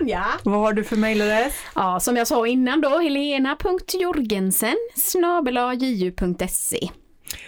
Ja. 0.00 0.24
Vad 0.42 0.60
har 0.60 0.72
du 0.72 0.84
för 0.84 0.96
mejladress? 0.96 1.54
ja, 1.74 2.00
som 2.00 2.16
jag 2.16 2.26
sa 2.26 2.46
innan 2.46 2.80
då, 2.80 2.98
helena.jorgensen 2.98 4.76
ju.se. 5.80 6.88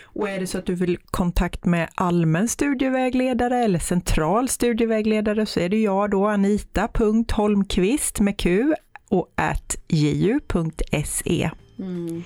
Och 0.04 0.28
är 0.28 0.40
det 0.40 0.46
så 0.46 0.58
att 0.58 0.66
du 0.66 0.74
vill 0.74 0.98
kontakt 1.06 1.64
med 1.64 1.88
allmän 1.94 2.48
studievägledare 2.48 3.64
eller 3.64 3.78
central 3.78 4.48
studievägledare 4.48 5.46
så 5.46 5.60
är 5.60 5.68
det 5.68 5.80
jag 5.80 6.10
då, 6.10 6.26
anita.holmqvist 6.26 8.20
med 8.20 8.38
q 8.38 8.74
och 9.08 9.32
at 9.34 9.76
ju.se. 9.88 11.50
Mm. 11.78 12.24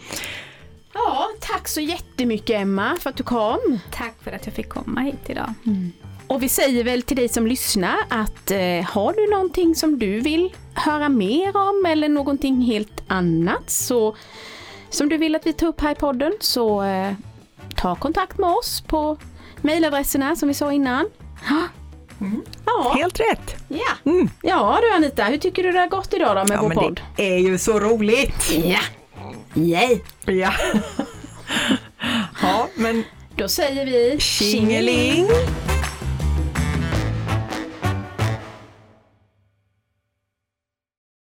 Ja, 0.95 1.29
tack 1.41 1.69
så 1.69 1.81
jättemycket 1.81 2.61
Emma 2.61 2.97
för 3.01 3.11
att 3.11 3.17
du 3.17 3.23
kom. 3.23 3.79
Tack 3.93 4.15
för 4.23 4.33
att 4.33 4.47
jag 4.47 4.55
fick 4.55 4.69
komma 4.69 5.01
hit 5.01 5.21
idag. 5.27 5.55
Och 6.27 6.43
vi 6.43 6.49
säger 6.49 6.85
väl 6.85 7.03
till 7.03 7.17
dig 7.17 7.29
som 7.29 7.47
lyssnar 7.47 7.97
att 8.09 8.51
eh, 8.51 8.83
har 8.85 9.13
du 9.13 9.31
någonting 9.31 9.75
som 9.75 9.99
du 9.99 10.21
vill 10.21 10.55
höra 10.75 11.09
mer 11.09 11.57
om 11.57 11.87
eller 11.89 12.09
någonting 12.09 12.61
helt 12.63 13.03
annat 13.07 13.71
så, 13.71 14.17
som 14.91 15.09
du 15.09 15.17
vill 15.17 15.37
att 15.37 15.47
vi 15.47 15.53
tar 15.53 15.67
upp 15.67 15.81
här 15.81 15.93
i 15.93 15.95
podden 15.95 16.33
så 16.41 16.83
eh, 16.83 17.13
ta 17.77 17.95
kontakt 17.95 18.39
med 18.39 18.51
oss 18.51 18.81
på 18.81 19.17
mejladresserna 19.61 20.37
som 20.37 20.49
vi 20.49 20.55
sa 20.55 20.73
innan. 20.73 21.07
Mm. 22.21 22.43
Ja, 22.67 22.95
Helt 22.99 23.21
rätt! 23.21 23.57
ja. 23.69 24.11
Mm. 24.11 24.31
ja 24.43 24.79
du 24.83 24.93
Anita, 24.95 25.25
hur 25.25 25.37
tycker 25.39 25.63
du 25.63 25.73
det 25.73 25.79
har 25.79 25.89
gått 25.89 26.15
idag 26.15 26.37
då 26.37 26.45
med 26.45 26.51
Ja, 26.57 26.61
vår 26.63 26.69
men 26.69 26.77
podd? 26.79 27.01
det 27.17 27.35
är 27.35 27.39
ju 27.39 27.59
så 27.59 27.81
roligt! 27.81 28.51
Ja. 28.65 28.79
Yay. 29.55 29.99
Ja, 30.25 30.53
ja 32.43 32.69
men 32.75 33.05
Då 33.37 33.49
säger 33.49 33.87
vi 33.87 34.21
tjingeling! 34.21 35.27